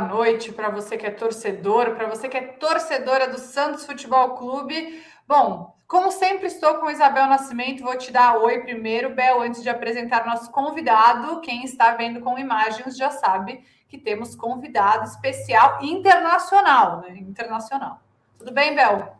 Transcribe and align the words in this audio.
noite 0.00 0.52
para 0.52 0.70
você 0.70 0.96
que 0.96 1.06
é 1.06 1.10
torcedor, 1.10 1.94
para 1.94 2.08
você 2.08 2.28
que 2.28 2.36
é 2.36 2.42
torcedora 2.42 3.28
do 3.28 3.38
Santos 3.38 3.86
Futebol 3.86 4.36
Clube. 4.36 5.02
Bom, 5.26 5.76
como 5.86 6.10
sempre, 6.10 6.46
estou 6.46 6.76
com 6.76 6.90
Isabel 6.90 7.26
Nascimento. 7.26 7.82
Vou 7.82 7.96
te 7.96 8.12
dar 8.12 8.38
oi 8.38 8.60
primeiro, 8.60 9.14
Bel, 9.14 9.42
antes 9.42 9.62
de 9.62 9.68
apresentar 9.68 10.24
nosso 10.24 10.50
convidado. 10.50 11.40
Quem 11.40 11.64
está 11.64 11.94
vendo 11.94 12.20
com 12.20 12.38
imagens 12.38 12.96
já 12.96 13.10
sabe 13.10 13.64
que 13.88 13.98
temos 13.98 14.36
convidado 14.36 15.04
especial 15.04 15.78
internacional, 15.82 17.00
né? 17.00 17.18
Internacional. 17.18 18.00
Tudo 18.38 18.52
bem, 18.52 18.74
Bel? 18.74 19.19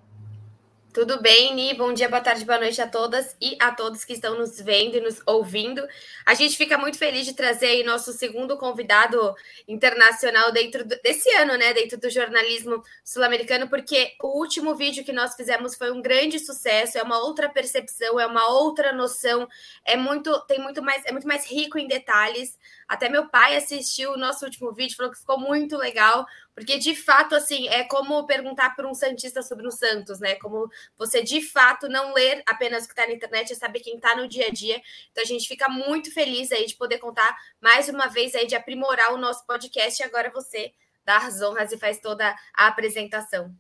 Tudo 0.93 1.23
bem, 1.23 1.55
Ni? 1.55 1.73
Bom 1.75 1.93
dia, 1.93 2.09
boa 2.09 2.21
tarde, 2.21 2.45
boa 2.45 2.59
noite 2.59 2.83
a 2.83 2.89
todas 2.89 3.37
e 3.41 3.57
a 3.61 3.71
todos 3.71 4.05
que 4.05 4.13
estão 4.13 4.37
nos 4.37 4.61
vendo 4.61 4.97
e 4.97 5.01
nos 5.01 5.23
ouvindo. 5.25 5.87
A 6.27 6.35
gente 6.35 6.57
fica 6.57 6.77
muito 6.77 6.99
feliz 6.99 7.25
de 7.25 7.33
trazer 7.33 7.67
aí 7.67 7.85
nosso 7.85 8.13
segundo 8.13 8.59
convidado 8.59 9.33
internacional 9.69 10.51
dentro 10.51 10.85
desse 10.85 11.31
ano, 11.37 11.57
né? 11.57 11.73
Dentro 11.73 11.97
do 11.97 12.11
jornalismo 12.11 12.83
sul-americano, 13.05 13.69
porque 13.69 14.17
o 14.21 14.41
último 14.41 14.75
vídeo 14.75 15.05
que 15.05 15.13
nós 15.13 15.37
fizemos 15.37 15.77
foi 15.77 15.93
um 15.93 16.03
grande 16.03 16.41
sucesso, 16.41 16.99
é 16.99 17.03
uma 17.05 17.21
outra 17.21 17.49
percepção, 17.49 18.19
é 18.19 18.27
uma 18.27 18.49
outra 18.49 18.93
noção, 18.93 19.47
é 19.85 19.97
muito, 19.97 20.41
tem 20.47 20.59
muito 20.59 20.83
mais, 20.83 21.05
é 21.05 21.13
muito 21.13 21.29
mais 21.29 21.49
rico 21.49 21.79
em 21.79 21.87
detalhes. 21.87 22.59
Até 22.89 23.09
meu 23.09 23.29
pai 23.29 23.55
assistiu 23.55 24.11
o 24.11 24.19
nosso 24.19 24.45
último 24.45 24.73
vídeo, 24.73 24.97
falou 24.97 25.13
que 25.13 25.21
ficou 25.21 25.39
muito 25.39 25.77
legal, 25.77 26.27
porque 26.61 26.77
de 26.77 26.95
fato, 26.95 27.35
assim, 27.35 27.69
é 27.69 27.85
como 27.85 28.27
perguntar 28.27 28.77
para 28.77 28.87
um 28.87 28.93
Santista 28.93 29.41
sobre 29.41 29.67
o 29.67 29.71
Santos, 29.71 30.21
né? 30.21 30.35
Como 30.35 30.71
você 30.95 31.23
de 31.23 31.41
fato 31.41 31.89
não 31.89 32.13
ler 32.13 32.43
apenas 32.47 32.85
o 32.85 32.87
que 32.87 32.93
está 32.93 33.07
na 33.07 33.15
internet, 33.15 33.51
é 33.51 33.57
saber 33.57 33.81
quem 33.81 33.95
está 33.95 34.15
no 34.15 34.29
dia 34.29 34.49
a 34.49 34.51
dia. 34.51 34.79
Então 35.11 35.25
a 35.25 35.27
gente 35.27 35.49
fica 35.49 35.71
muito 35.71 36.13
feliz 36.13 36.53
aí 36.53 36.67
de 36.67 36.77
poder 36.77 36.99
contar 36.99 37.35
mais 37.63 37.89
uma 37.89 38.09
vez 38.09 38.35
aí 38.35 38.47
de 38.47 38.55
aprimorar 38.55 39.15
o 39.15 39.17
nosso 39.17 39.47
podcast. 39.47 40.03
E 40.03 40.05
agora 40.05 40.31
você 40.31 40.75
dá 41.03 41.17
as 41.17 41.41
honras 41.41 41.73
e 41.73 41.79
faz 41.79 41.99
toda 41.99 42.37
a 42.53 42.67
apresentação. 42.67 43.57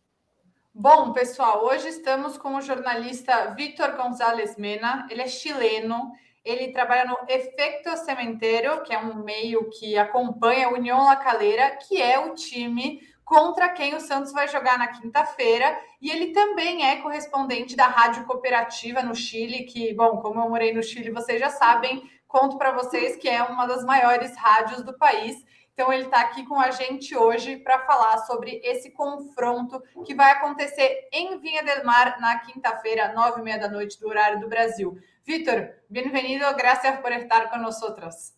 Bom, 0.75 1.15
pessoal, 1.15 1.65
hoje 1.65 1.89
estamos 1.89 2.37
com 2.37 2.55
o 2.55 2.61
jornalista 2.61 3.47
Vitor 3.55 3.97
Gonzalez 3.97 4.59
Mena. 4.59 5.07
Ele 5.09 5.23
é 5.23 5.29
chileno. 5.29 6.13
Ele 6.45 6.73
trabalha 6.73 7.05
no 7.05 7.19
Efecto 7.29 7.97
Cementeiro, 7.99 8.83
que 8.83 8.95
é 8.95 8.99
um 8.99 9.23
meio 9.23 9.69
que 9.71 9.99
acompanha 9.99 10.67
a 10.67 10.73
União 10.73 11.05
La 11.05 11.17
Calera, 11.17 11.77
que 11.77 12.01
é 12.01 12.19
o 12.19 12.35
time 12.35 13.01
contra 13.31 13.69
quem 13.69 13.95
o 13.95 14.01
Santos 14.01 14.33
vai 14.33 14.49
jogar 14.49 14.77
na 14.77 14.89
quinta-feira. 14.89 15.79
E 16.01 16.11
ele 16.11 16.33
também 16.33 16.85
é 16.89 16.97
correspondente 16.97 17.77
da 17.77 17.87
Rádio 17.87 18.25
Cooperativa 18.25 19.03
no 19.03 19.15
Chile, 19.15 19.65
que, 19.65 19.95
bom, 19.95 20.17
como 20.17 20.41
eu 20.41 20.49
morei 20.49 20.73
no 20.73 20.83
Chile, 20.83 21.11
vocês 21.11 21.39
já 21.39 21.51
sabem, 21.51 22.11
conto 22.27 22.59
para 22.59 22.73
vocês 22.73 23.17
que 23.17 23.29
é 23.29 23.43
uma 23.43 23.67
das 23.67 23.85
maiores 23.85 24.37
rádios 24.37 24.83
do 24.83 24.99
país. 24.99 25.37
Então, 25.73 25.93
ele 25.93 26.05
está 26.05 26.21
aqui 26.21 26.45
com 26.45 26.59
a 26.59 26.71
gente 26.71 27.17
hoje 27.17 27.57
para 27.57 27.87
falar 27.87 28.19
sobre 28.27 28.61
esse 28.65 28.91
confronto 28.91 29.81
que 30.05 30.15
vai 30.15 30.33
acontecer 30.33 31.09
em 31.13 31.39
Vinha 31.39 31.63
del 31.63 31.85
Mar 31.85 32.19
na 32.21 32.39
quinta-feira, 32.41 33.13
nove 33.13 33.41
e 33.41 33.45
meia 33.45 33.59
da 33.59 33.69
noite, 33.69 33.99
do 34.01 34.09
horário 34.09 34.41
do 34.41 34.49
Brasil. 34.49 34.99
Víctor, 35.27 35.83
bienvenido, 35.89 36.47
gracias 36.57 37.01
por 37.01 37.13
estar 37.13 37.51
con 37.51 37.63
nosotros. 37.63 38.33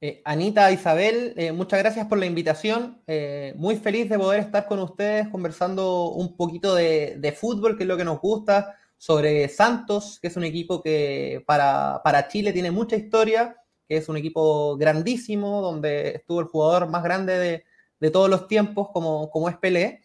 Eh, 0.00 0.20
Anita, 0.24 0.70
Isabel, 0.70 1.32
eh, 1.36 1.50
muchas 1.50 1.78
gracias 1.78 2.06
por 2.06 2.18
la 2.18 2.26
invitación. 2.26 3.00
Eh, 3.06 3.54
muy 3.56 3.76
feliz 3.76 4.08
de 4.10 4.18
poder 4.18 4.40
estar 4.40 4.66
con 4.66 4.78
ustedes 4.80 5.28
conversando 5.28 6.10
un 6.10 6.36
poquito 6.36 6.74
de, 6.74 7.36
fútbol, 7.40 7.76
que 7.76 7.84
es 7.84 7.88
lo 7.88 7.96
que 7.96 8.04
nos 8.04 8.20
gusta, 8.20 8.76
sobre 8.98 9.48
Santos, 9.48 10.18
que 10.20 10.28
es 10.28 10.36
un 10.36 10.44
equipo 10.44 10.82
que 10.82 11.42
para, 11.46 12.28
Chile 12.28 12.52
tiene 12.52 12.70
mucha 12.70 12.96
historia, 12.96 13.56
que 13.88 13.96
es 13.96 14.08
un 14.08 14.18
equipo 14.18 14.76
grandísimo, 14.76 15.62
donde 15.62 16.16
estuvo 16.16 16.40
el 16.40 16.46
jugador 16.46 16.88
más 16.88 17.02
grande 17.02 17.64
de, 18.00 18.10
todos 18.10 18.28
los 18.28 18.46
tiempos, 18.46 18.90
como, 18.92 19.30
como 19.30 19.48
es 19.48 19.56
Pelé. 19.56 20.02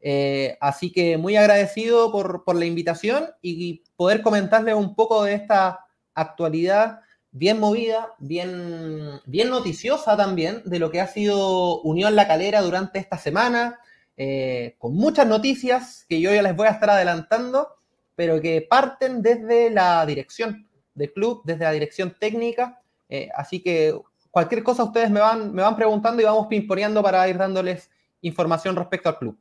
Eh, 0.00 0.56
así 0.60 0.92
que 0.92 1.18
muy 1.18 1.36
agradecido 1.36 2.12
por, 2.12 2.54
la 2.54 2.64
invitación 2.64 3.30
y 3.42 3.82
poder 3.96 4.22
comentarles 4.22 4.74
un 4.74 4.94
poco 4.94 5.24
de 5.24 5.34
esta 5.34 5.86
actualidad 6.14 7.00
bien 7.30 7.60
movida, 7.60 8.14
bien, 8.18 9.20
noticiosa 9.26 10.16
también, 10.16 10.62
de 10.64 10.78
lo 10.78 10.90
que 10.90 11.00
ha 11.00 11.06
sido 11.06 11.80
Unión 11.82 12.16
La 12.16 12.26
Calera 12.26 12.62
durante 12.62 12.98
esta 12.98 13.18
semana, 13.18 13.78
eh, 14.16 14.74
con 14.78 14.94
muchas 14.94 15.26
noticias 15.26 16.06
que 16.08 16.20
yo 16.20 16.32
ya 16.32 16.42
les 16.42 16.56
voy 16.56 16.66
a 16.66 16.72
estar 16.72 16.90
adelantando, 16.90 17.76
pero 18.16 18.40
que 18.40 18.66
parten 18.68 19.22
desde 19.22 19.70
la 19.70 20.04
dirección 20.06 20.68
del 20.94 21.12
club, 21.12 21.42
desde 21.44 21.64
la 21.64 21.72
dirección 21.72 22.16
técnica. 22.18 22.80
Eh, 23.08 23.28
así 23.34 23.60
que 23.60 23.94
cualquier 24.30 24.62
cosa 24.64 24.82
ustedes 24.84 25.10
me 25.10 25.20
van, 25.20 25.52
me 25.52 25.62
van 25.62 25.76
preguntando 25.76 26.20
y 26.20 26.24
vamos 26.24 26.48
pimponeando 26.48 27.02
para 27.02 27.28
ir 27.28 27.38
dándoles 27.38 27.90
información 28.22 28.74
respecto 28.74 29.08
al 29.08 29.18
club. 29.18 29.38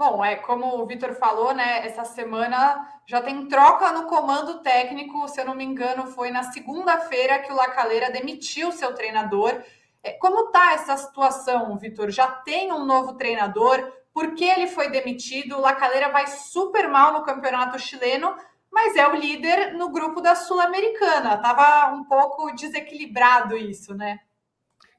Bom, 0.00 0.24
é 0.24 0.34
como 0.34 0.80
o 0.80 0.86
Vitor 0.86 1.12
falou, 1.12 1.52
né? 1.52 1.86
Essa 1.86 2.06
semana 2.06 2.88
já 3.06 3.20
tem 3.20 3.46
troca 3.48 3.92
no 3.92 4.06
comando 4.06 4.62
técnico. 4.62 5.28
Se 5.28 5.38
eu 5.38 5.44
não 5.44 5.54
me 5.54 5.62
engano, 5.62 6.06
foi 6.06 6.30
na 6.30 6.42
segunda-feira 6.42 7.40
que 7.40 7.52
o 7.52 7.54
Lacaleira 7.54 8.10
demitiu 8.10 8.72
seu 8.72 8.94
treinador. 8.94 9.62
É, 10.02 10.12
como 10.12 10.46
está 10.46 10.72
essa 10.72 10.96
situação, 10.96 11.76
Vitor? 11.76 12.10
Já 12.10 12.26
tem 12.28 12.72
um 12.72 12.86
novo 12.86 13.12
treinador? 13.12 13.92
Por 14.10 14.34
que 14.34 14.46
ele 14.46 14.68
foi 14.68 14.88
demitido? 14.88 15.58
O 15.58 15.60
Lacaleira 15.60 16.08
vai 16.08 16.26
super 16.28 16.88
mal 16.88 17.12
no 17.12 17.22
campeonato 17.22 17.78
chileno, 17.78 18.34
mas 18.72 18.96
é 18.96 19.06
o 19.06 19.14
líder 19.14 19.74
no 19.74 19.90
grupo 19.90 20.22
da 20.22 20.34
Sul-Americana. 20.34 21.36
Tava 21.36 21.92
um 21.92 22.04
pouco 22.04 22.50
desequilibrado 22.54 23.54
isso, 23.54 23.94
né? 23.94 24.18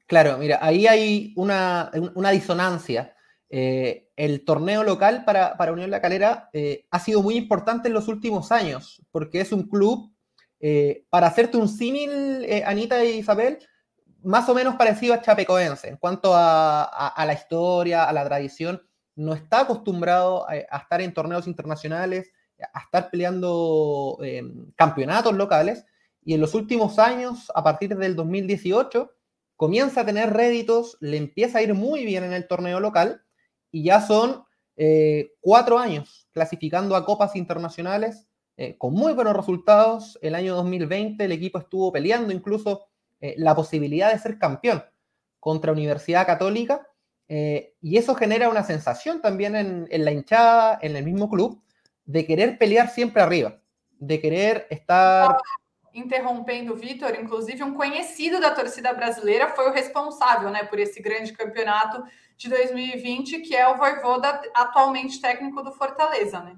Claro, 0.06 0.38
mira, 0.38 0.60
aí 0.62 0.86
há 0.86 0.92
uma, 1.36 1.90
uma 2.14 2.32
dissonância. 2.32 3.12
Eh, 3.54 4.08
el 4.16 4.46
torneo 4.46 4.82
local 4.82 5.26
para, 5.26 5.72
Unión 5.72 5.90
La 5.90 6.00
Calera 6.00 6.48
eh, 6.54 6.86
ha 6.90 6.98
sido 6.98 7.22
muy 7.22 7.36
importante 7.36 7.88
en 7.88 7.94
los 7.94 8.08
últimos 8.08 8.50
años, 8.50 9.02
porque 9.10 9.42
es 9.42 9.52
un 9.52 9.68
club, 9.68 10.10
eh, 10.58 11.04
para 11.10 11.26
hacerte 11.26 11.58
un 11.58 11.68
símil, 11.68 12.46
Anita 12.64 13.04
y 13.04 13.18
Isabel, 13.18 13.58
más 14.22 14.48
o 14.48 14.54
menos 14.54 14.76
parecido 14.76 15.12
a 15.12 15.20
Chapecoense 15.20 15.86
en 15.86 15.98
cuanto 15.98 16.32
a, 16.34 17.14
la 17.26 17.32
historia, 17.34 18.04
a 18.04 18.12
la 18.14 18.24
tradición. 18.24 18.82
No 19.16 19.34
está 19.34 19.60
acostumbrado 19.60 20.48
a, 20.48 20.56
estar 20.56 21.02
en 21.02 21.12
torneos 21.12 21.46
internacionales, 21.46 22.32
a 22.72 22.80
estar 22.80 23.10
peleando 23.10 24.18
campeonatos 24.76 25.34
locales, 25.34 25.84
y 26.24 26.32
en 26.32 26.40
los 26.40 26.54
últimos 26.54 26.98
años, 26.98 27.52
a 27.54 27.62
partir 27.62 27.98
del 27.98 28.16
2018, 28.16 29.12
comienza 29.56 30.00
a 30.00 30.06
tener 30.06 30.32
réditos, 30.32 30.96
le 31.00 31.18
empieza 31.18 31.58
a 31.58 31.62
ir 31.62 31.74
muy 31.74 32.06
bien 32.06 32.24
en 32.24 32.32
el 32.32 32.46
torneo 32.46 32.80
local 32.80 33.22
y 33.72 33.84
ya 33.84 34.00
son 34.00 34.44
eh, 34.76 35.32
cuatro 35.40 35.78
años 35.78 36.28
clasificando 36.30 36.94
a 36.94 37.04
copas 37.04 37.34
internacionales 37.34 38.28
eh, 38.56 38.76
con 38.78 38.92
muy 38.94 39.14
buenos 39.14 39.34
resultados. 39.34 40.18
El 40.22 40.34
año 40.34 40.54
2020 40.54 41.24
el 41.24 41.32
equipo 41.32 41.58
estuvo 41.58 41.90
peleando 41.90 42.32
incluso 42.32 42.86
eh, 43.20 43.34
la 43.38 43.56
posibilidad 43.56 44.12
de 44.12 44.18
ser 44.18 44.38
campeón 44.38 44.84
contra 45.40 45.72
Universidad 45.72 46.26
Católica 46.26 46.86
y 47.34 47.96
eso 47.96 48.14
genera 48.14 48.50
una 48.50 48.62
sensación 48.62 49.22
también 49.22 49.56
en, 49.56 49.88
en, 49.90 50.04
la 50.04 50.12
hinchada, 50.12 50.78
en 50.82 50.96
el 50.96 51.04
mismo 51.04 51.30
club, 51.30 51.62
de 52.04 52.26
querer 52.26 52.58
pelear 52.58 52.90
siempre 52.90 53.22
arriba, 53.22 53.58
de 53.98 54.20
querer 54.20 54.66
estar 54.68 55.38
interrompendo 55.94 56.72
o 56.72 56.76
Vitor, 56.76 57.14
inclusive 57.20 57.62
um 57.62 57.74
conhecido 57.74 58.40
da 58.40 58.50
torcida 58.50 58.92
brasileira 58.92 59.48
foi 59.48 59.68
o 59.68 59.72
responsável 59.72 60.50
né, 60.50 60.64
por 60.64 60.78
esse 60.78 61.00
grande 61.02 61.32
campeonato 61.32 62.02
de 62.36 62.48
2020, 62.48 63.40
que 63.40 63.54
é 63.54 63.68
o 63.68 63.76
Voivoda, 63.76 64.40
atualmente 64.54 65.20
técnico 65.20 65.62
do 65.62 65.72
Fortaleza, 65.72 66.40
né? 66.40 66.56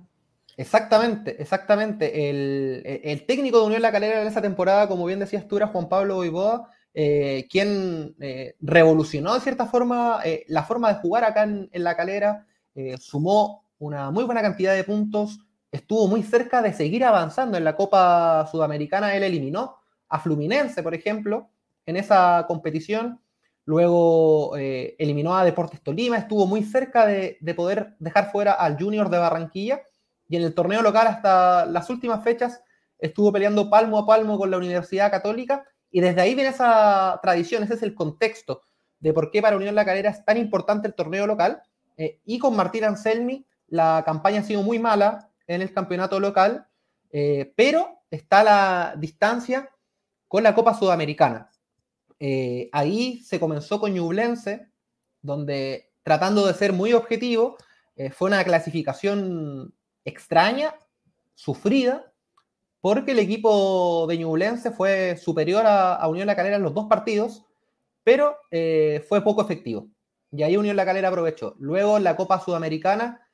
Exactamente, 0.56 1.34
exactamente. 1.40 2.04
El, 2.04 2.82
el, 3.02 3.26
técnico 3.26 3.58
de 3.58 3.66
Unión 3.66 3.82
La 3.82 3.90
Calera 3.90 4.22
en 4.22 4.28
esa 4.28 4.40
temporada, 4.40 4.86
como 4.86 5.04
bien 5.04 5.18
decías 5.18 5.48
tú, 5.48 5.56
era 5.56 5.66
Juan 5.66 5.88
Pablo 5.88 6.16
Voivoda, 6.16 6.68
eh, 6.94 7.46
quien 7.50 8.14
eh, 8.20 8.54
revolucionó 8.60 9.34
de 9.34 9.40
cierta 9.40 9.66
forma 9.66 10.20
eh, 10.24 10.44
la 10.46 10.62
forma 10.62 10.92
de 10.92 11.00
jugar 11.00 11.24
acá 11.24 11.42
en, 11.42 11.68
en 11.72 11.84
La 11.84 11.96
Calera, 11.96 12.46
eh, 12.74 12.96
sumó 12.98 13.64
una 13.78 14.10
muy 14.10 14.24
buena 14.24 14.42
cantidad 14.42 14.74
de 14.74 14.84
puntos, 14.84 15.40
estuvo 15.74 16.06
muy 16.06 16.22
cerca 16.22 16.62
de 16.62 16.72
seguir 16.72 17.04
avanzando 17.04 17.58
en 17.58 17.64
la 17.64 17.74
Copa 17.74 18.46
Sudamericana. 18.50 19.14
Él 19.16 19.24
eliminó 19.24 19.76
a 20.08 20.20
Fluminense, 20.20 20.82
por 20.84 20.94
ejemplo, 20.94 21.50
en 21.84 21.96
esa 21.96 22.44
competición. 22.46 23.20
Luego 23.64 24.56
eh, 24.56 24.94
eliminó 24.98 25.36
a 25.36 25.44
Deportes 25.44 25.82
Tolima, 25.82 26.16
estuvo 26.16 26.46
muy 26.46 26.62
cerca 26.62 27.06
de, 27.06 27.38
poder 27.56 27.96
dejar 27.98 28.30
fuera 28.30 28.52
al 28.52 28.78
Junior 28.78 29.10
de 29.10 29.18
Barranquilla. 29.18 29.82
Y 30.28 30.36
en 30.36 30.42
el 30.42 30.54
torneo 30.54 30.80
local, 30.80 31.08
hasta 31.08 31.66
las 31.66 31.90
últimas 31.90 32.22
fechas, 32.22 32.62
estuvo 32.98 33.32
peleando 33.32 33.68
palmo 33.68 33.98
a 33.98 34.06
palmo 34.06 34.38
con 34.38 34.50
la 34.50 34.58
Universidad 34.58 35.10
Católica. 35.10 35.64
Y 35.90 36.00
desde 36.00 36.20
ahí 36.20 36.36
viene 36.36 36.50
esa 36.50 37.18
tradición, 37.20 37.64
ese 37.64 37.74
es 37.74 37.82
el 37.82 37.94
contexto 37.94 38.62
de 39.00 39.12
por 39.12 39.32
qué 39.32 39.42
para 39.42 39.56
Unión 39.56 39.74
La 39.74 39.84
Calera 39.84 40.10
es 40.10 40.24
tan 40.24 40.36
importante 40.36 40.86
el 40.86 40.94
torneo 40.94 41.26
local. 41.26 41.62
Eh, 41.96 42.20
y 42.24 42.38
con 42.38 42.54
Martín 42.54 42.84
Anselmi, 42.84 43.44
la 43.66 44.04
campaña 44.06 44.40
ha 44.40 44.44
sido 44.44 44.62
muy 44.62 44.78
mala, 44.78 45.30
en 45.46 45.62
el 45.62 45.72
campeonato 45.72 46.20
local, 46.20 46.66
eh, 47.10 47.52
pero 47.56 48.02
está 48.10 48.42
la 48.42 48.94
distancia 48.96 49.70
con 50.28 50.42
la 50.42 50.54
Copa 50.54 50.74
Sudamericana. 50.74 51.50
Eh, 52.18 52.68
ahí 52.72 53.20
se 53.20 53.38
comenzó 53.38 53.80
con 53.80 53.92
Ñublense, 53.92 54.68
donde 55.22 55.92
tratando 56.02 56.46
de 56.46 56.54
ser 56.54 56.72
muy 56.72 56.92
objetivo, 56.92 57.56
eh, 57.96 58.10
fue 58.10 58.28
una 58.28 58.42
clasificación 58.44 59.74
extraña, 60.04 60.74
sufrida, 61.34 62.12
porque 62.80 63.12
el 63.12 63.18
equipo 63.18 64.06
de 64.08 64.18
Ñublense 64.18 64.70
fue 64.70 65.16
superior 65.16 65.64
a, 65.66 66.06
Unión 66.08 66.26
La 66.26 66.36
Calera 66.36 66.56
en 66.56 66.62
los 66.62 66.74
dos 66.74 66.86
partidos, 66.86 67.44
pero 68.02 68.36
fue 69.08 69.24
poco 69.24 69.40
efectivo. 69.40 69.88
Y 70.30 70.42
ahí 70.42 70.58
Unión 70.58 70.76
La 70.76 70.84
Calera 70.84 71.08
aprovechó. 71.08 71.54
Luego 71.58 71.98
la 71.98 72.14
Copa 72.16 72.40
Sudamericana 72.40 73.26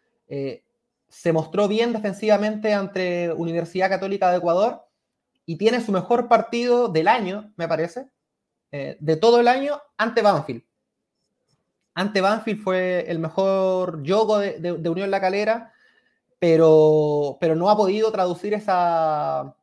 se 1.11 1.35
mostró 1.35 1.69
bien 1.69 1.93
defensivamente 1.93 2.73
ante 2.73 3.31
Universidad 3.33 3.91
Católica 3.91 4.31
de 4.31 4.39
Ecuador 4.39 4.87
y 5.45 5.57
tiene 5.57 5.83
su 5.83 5.93
mejor 5.93 6.29
partido 6.29 6.89
del 6.89 7.09
año, 7.09 7.53
me 7.57 7.69
parece, 7.69 8.09
de 8.71 9.17
todo 9.17 9.41
el 9.41 9.49
año 9.49 9.79
ante 9.99 10.23
Banfield 10.23 10.63
ante 11.95 12.21
Banfield 12.21 12.63
fue 12.63 13.05
el 13.09 13.19
mejor 13.19 14.03
juego 14.07 14.39
de, 14.39 14.89
Unión 14.89 15.11
La 15.11 15.21
Calera, 15.21 15.73
pero, 16.39 17.37
pero 17.41 17.55
no 17.55 17.69
ha 17.69 17.77
podido 17.77 18.11
traducir 18.11 18.55
esa, 18.55 19.55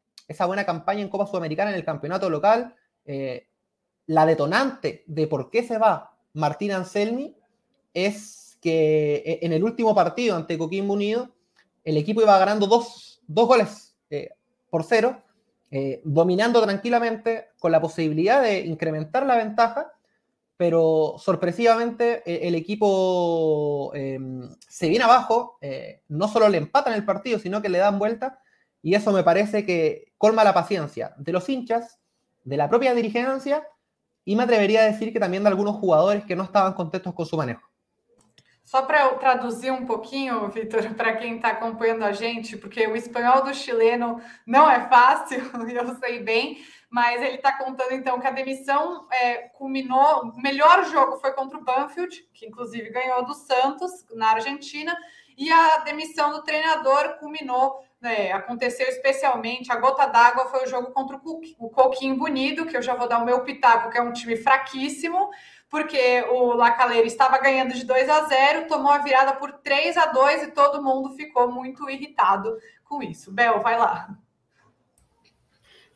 buena 0.46 0.66
campaña 0.66 1.02
en 1.02 1.10
Copa 1.10 1.26
Sudamericana 1.26 1.72
en 1.72 1.78
el 1.78 1.86
campeonato 1.86 2.30
local. 2.30 2.76
Eh, 3.06 3.48
la 4.06 4.26
detonante 4.26 5.04
de 5.08 5.28
por 5.28 5.50
qué 5.50 5.64
se 5.64 5.78
va 5.78 6.16
Martín 6.34 6.72
Anselmi 6.74 7.36
es 7.94 8.58
que 8.62 9.24
e, 9.26 9.40
en 9.42 9.54
el 9.54 9.64
último 9.64 9.96
partido 9.96 10.36
ante 10.36 10.58
Coquimbo 10.58 10.94
Unido, 10.94 11.30
el 11.88 11.96
equipo 11.96 12.22
iba 12.22 12.38
ganando 12.38 12.68
dos, 12.68 13.22
goles 13.28 13.96
eh, 14.10 14.32
por 14.70 14.84
cero, 14.84 15.24
eh, 15.72 16.02
dominando 16.04 16.62
tranquilamente 16.62 17.52
con 17.60 17.72
la 17.72 17.80
posibilidad 17.80 18.42
de 18.42 18.60
incrementar 18.60 19.26
la 19.26 19.38
ventaja 19.38 19.94
pero 20.58 21.16
sorpresivamente 21.20 22.24
eh, 22.26 22.48
el 22.48 22.56
equipo 22.56 23.92
em, 23.94 24.50
se 24.68 24.90
viene 24.90 25.06
abajo, 25.06 25.60
no 26.08 26.28
solo 26.28 26.50
le 26.50 26.58
empatan 26.58 26.96
el 26.96 27.06
partido, 27.06 27.38
sino 27.38 27.62
que 27.62 27.70
le 27.70 27.78
dan 27.78 28.00
vuelta, 28.00 28.40
y 28.82 28.96
eso 28.96 29.12
me 29.12 29.24
parece 29.24 29.68
que 29.68 30.14
colma 30.18 30.44
la 30.44 30.56
paciencia 30.56 31.14
de 31.20 31.32
los 31.32 31.48
hinchas, 31.48 32.00
de 32.44 32.58
la 32.58 32.70
propia 32.70 32.96
dirigencia, 32.96 33.68
y 34.26 34.36
me 34.36 34.44
atrevería 34.44 34.82
a 34.82 34.86
decir 34.86 35.14
que 35.14 35.20
también 35.20 35.44
de 35.44 35.50
algunos 35.50 35.76
jugadores 35.76 36.26
que 36.26 36.36
no 36.36 36.44
estaban 36.44 36.74
contentos 36.74 37.14
con 37.14 37.28
su 37.28 37.38
manejo. 37.38 37.70
Só 38.68 38.82
para 38.82 39.08
traduzir 39.16 39.72
um 39.72 39.86
pouquinho, 39.86 40.50
Vitor, 40.50 40.82
para 40.94 41.16
quem 41.16 41.38
está 41.38 41.52
acompanhando 41.52 42.04
a 42.04 42.12
gente, 42.12 42.58
porque 42.58 42.86
o 42.86 42.98
espanhol 42.98 43.42
do 43.42 43.54
chileno 43.54 44.22
não 44.46 44.70
é 44.70 44.90
fácil, 44.90 45.40
eu 45.74 45.96
sei 45.96 46.20
bem, 46.20 46.62
mas 46.90 47.22
ele 47.22 47.36
está 47.36 47.54
contando 47.58 47.94
então 47.94 48.20
que 48.20 48.28
a 48.28 48.32
demissão 48.32 49.08
é, 49.10 49.48
culminou. 49.58 50.34
O 50.36 50.42
melhor 50.42 50.84
jogo 50.84 51.16
foi 51.16 51.32
contra 51.32 51.58
o 51.58 51.64
Banfield, 51.64 52.28
que 52.34 52.46
inclusive 52.46 52.90
ganhou 52.90 53.24
do 53.24 53.34
Santos 53.34 54.06
na 54.14 54.32
Argentina, 54.32 54.94
e 55.38 55.50
a 55.50 55.78
demissão 55.78 56.32
do 56.32 56.44
treinador 56.44 57.20
culminou. 57.20 57.88
Né, 58.00 58.32
aconteceu 58.32 58.88
especialmente, 58.88 59.72
a 59.72 59.76
gota 59.78 60.06
d'água 60.06 60.46
foi 60.50 60.66
o 60.66 60.68
jogo 60.68 60.92
contra 60.92 61.20
o 61.58 61.70
Coquinho 61.72 62.16
Bonito, 62.16 62.68
que 62.68 62.78
eu 62.78 62.82
já 62.82 62.94
vou 62.94 63.08
dar 63.08 63.18
o 63.18 63.26
meu 63.26 63.44
pitaco, 63.44 63.90
que 63.90 63.98
é 63.98 64.02
um 64.02 64.14
time 64.14 64.36
fraquíssimo, 64.36 65.32
porque 65.70 66.24
o 66.30 66.54
Lacaleira 66.54 67.08
estava 67.08 67.38
ganhando 67.40 67.74
de 67.74 67.86
2 67.86 68.10
a 68.10 68.24
0, 68.24 68.68
tomou 68.68 68.92
a 68.92 69.00
virada 69.00 69.34
por 69.34 69.52
3 69.52 69.98
a 69.98 70.06
2 70.08 70.44
e 70.44 70.52
todo 70.52 70.84
mundo 70.84 71.16
ficou 71.16 71.52
muito 71.52 71.90
irritado 71.90 72.58
com 72.84 73.04
isso. 73.04 73.32
Bel, 73.32 73.60
vai 73.60 73.78
lá. 73.78 74.18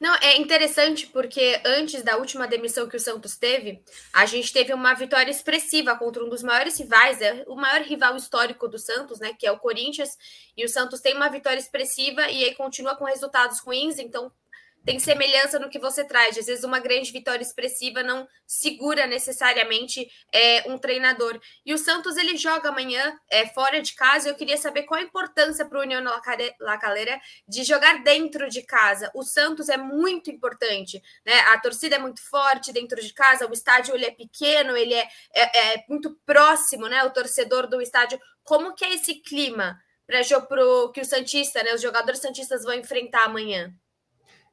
Não, 0.01 0.15
é 0.15 0.35
interessante 0.35 1.06
porque 1.06 1.62
antes 1.63 2.01
da 2.01 2.18
última 2.18 2.47
demissão 2.47 2.89
que 2.89 2.97
o 2.97 3.00
Santos 3.00 3.38
teve, 3.38 3.83
a 4.12 4.25
gente 4.25 4.51
teve 4.51 4.73
uma 4.73 4.95
vitória 4.95 5.29
expressiva 5.29 5.95
contra 5.95 6.25
um 6.25 6.27
dos 6.27 6.41
maiores 6.41 6.79
rivais, 6.79 7.21
é 7.21 7.44
o 7.47 7.56
maior 7.56 7.81
rival 7.81 8.15
histórico 8.17 8.67
do 8.67 8.79
Santos, 8.79 9.19
né, 9.19 9.31
que 9.38 9.45
é 9.45 9.51
o 9.51 9.59
Corinthians, 9.59 10.09
e 10.57 10.65
o 10.65 10.69
Santos 10.69 11.01
tem 11.01 11.15
uma 11.15 11.29
vitória 11.29 11.59
expressiva 11.59 12.27
e 12.31 12.44
aí 12.44 12.56
continua 12.56 12.95
com 12.95 13.06
resultados 13.06 13.59
ruins, 13.59 14.00
então 14.00 14.31
tem 14.83 14.99
semelhança 14.99 15.59
no 15.59 15.69
que 15.69 15.79
você 15.79 16.03
traz. 16.03 16.37
Às 16.37 16.45
vezes, 16.47 16.63
uma 16.63 16.79
grande 16.79 17.11
vitória 17.11 17.43
expressiva 17.43 18.01
não 18.01 18.27
segura 18.47 19.05
necessariamente 19.05 20.09
é, 20.33 20.69
um 20.69 20.77
treinador. 20.77 21.39
E 21.65 21.73
o 21.73 21.77
Santos 21.77 22.17
ele 22.17 22.35
joga 22.35 22.69
amanhã 22.69 23.17
é, 23.29 23.47
fora 23.47 23.81
de 23.81 23.93
casa. 23.93 24.29
Eu 24.29 24.35
queria 24.35 24.57
saber 24.57 24.83
qual 24.83 24.99
a 24.99 25.03
importância 25.03 25.65
para 25.65 25.77
o 25.77 25.81
União 25.81 26.03
La 26.59 26.77
Calera 26.77 27.19
de 27.47 27.63
jogar 27.63 28.03
dentro 28.03 28.49
de 28.49 28.63
casa. 28.63 29.11
O 29.13 29.23
Santos 29.23 29.69
é 29.69 29.77
muito 29.77 30.31
importante, 30.31 31.01
né? 31.25 31.39
A 31.49 31.59
torcida 31.59 31.97
é 31.97 31.99
muito 31.99 32.21
forte 32.21 32.73
dentro 32.73 33.01
de 33.01 33.13
casa. 33.13 33.47
O 33.47 33.53
estádio 33.53 33.93
ele 33.93 34.05
é 34.05 34.11
pequeno, 34.11 34.75
ele 34.75 34.93
é, 34.93 35.07
é, 35.33 35.73
é 35.73 35.85
muito 35.87 36.17
próximo, 36.25 36.87
né? 36.87 37.03
O 37.03 37.11
torcedor 37.11 37.67
do 37.67 37.81
estádio. 37.81 38.19
Como 38.43 38.73
que 38.73 38.83
é 38.83 38.95
esse 38.95 39.15
clima 39.15 39.79
para 40.07 40.21
que 40.93 41.01
o 41.01 41.05
Santista, 41.05 41.63
né? 41.63 41.73
Os 41.73 41.81
jogadores 41.81 42.19
santistas 42.19 42.63
vão 42.63 42.73
enfrentar 42.73 43.25
amanhã? 43.25 43.71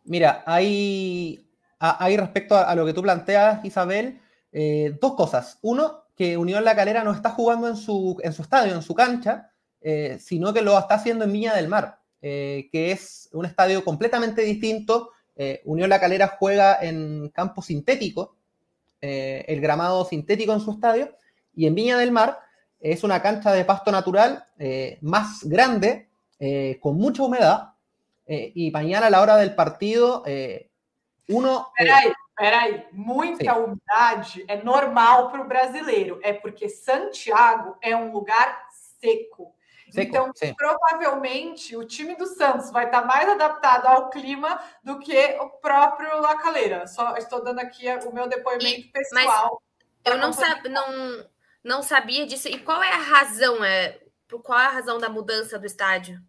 Mira, 0.08 0.43
hay, 0.46 1.46
hay 1.78 2.16
respecto 2.16 2.56
a, 2.56 2.75
lo 2.75 2.87
que 2.87 2.94
tú 2.94 3.02
planteas, 3.02 3.62
Isabel, 3.64 4.20
eh, 4.52 4.96
dos 5.00 5.14
cosas. 5.14 5.58
Uno, 5.60 6.05
que 6.16 6.37
Unión 6.37 6.64
La 6.64 6.75
Calera 6.75 7.05
no 7.05 7.12
está 7.12 7.31
jugando 7.31 7.69
en 7.69 7.76
su, 7.76 8.16
estadio, 8.22 8.75
en 8.75 8.82
su 8.82 8.94
cancha, 8.94 9.52
eh, 9.82 10.19
sino 10.19 10.52
que 10.55 10.62
lo 10.62 10.78
está 10.78 10.94
haciendo 10.94 11.25
en 11.25 11.32
Viña 11.32 11.55
del 11.55 11.69
Mar, 11.69 11.99
eh, 12.22 12.69
que 12.72 12.90
es 12.90 13.28
un 13.32 13.44
estadio 13.44 13.84
completamente 13.84 14.43
distinto. 14.43 15.12
Unión 15.64 15.88
La 15.88 16.00
Calera 16.00 16.37
juega 16.37 16.78
en 16.81 17.28
campo 17.28 17.62
sintético, 17.62 18.34
el 19.00 19.61
gramado 19.61 20.04
sintético 20.04 20.52
en 20.52 20.58
su 20.58 20.72
estadio, 20.72 21.14
y 21.54 21.66
en 21.66 21.76
Viña 21.76 21.96
del 21.96 22.11
Mar 22.11 22.40
es 22.81 23.04
una 23.04 23.22
cancha 23.22 23.52
de 23.52 23.64
pasto 23.64 23.93
natural 23.93 24.44
más 25.00 25.44
grande, 25.44 26.08
con 26.81 26.96
mucha 26.96 27.22
humedad, 27.22 27.69
eh, 28.28 28.52
y 28.54 28.70
mañana 28.70 29.06
a 29.06 29.10
la 29.10 29.22
hora 29.22 29.36
del 29.38 29.54
partido, 29.54 30.22
eh, 30.26 30.70
uno. 31.28 31.72
Peraí, 31.76 32.12
peraí. 32.36 32.86
Muita 32.92 33.54
Sim. 33.54 33.60
umidade 33.60 34.44
é 34.46 34.62
normal 34.62 35.30
para 35.30 35.40
o 35.40 35.48
brasileiro. 35.48 36.20
É 36.22 36.34
porque 36.34 36.69
Santiago 36.69 37.76
é 37.80 37.96
um 37.96 38.12
lugar 38.12 38.66
seco. 39.00 39.54
seco 39.90 40.08
então, 40.08 40.30
sim. 40.34 40.54
provavelmente, 40.54 41.75
o 41.75 41.86
time 41.86 42.14
do 42.16 42.26
Santos 42.26 42.70
vai 42.70 42.84
estar 42.84 43.06
mais 43.06 43.26
adaptado 43.28 43.86
ao 43.86 44.10
clima 44.10 44.60
do 44.84 44.98
que 44.98 45.38
o 45.40 45.48
próprio 45.48 46.20
Lacaleira. 46.20 46.86
Só 46.86 47.16
estou 47.16 47.42
dando 47.42 47.60
aqui 47.60 47.86
o 48.06 48.12
meu 48.12 48.28
depoimento 48.28 48.80
e, 48.80 48.92
pessoal. 48.92 49.62
eu 50.04 50.19
não, 50.19 50.34
sab, 50.34 50.69
não, 50.69 51.26
não 51.64 51.82
sabia 51.82 52.26
disso. 52.26 52.46
E 52.48 52.58
qual 52.58 52.82
é 52.82 52.92
a 52.92 52.98
razão? 52.98 53.64
É, 53.64 53.99
qual 54.42 54.58
é 54.58 54.66
a 54.66 54.70
razão 54.70 54.99
da 54.99 55.08
mudança 55.08 55.58
do 55.58 55.64
estádio? 55.64 56.20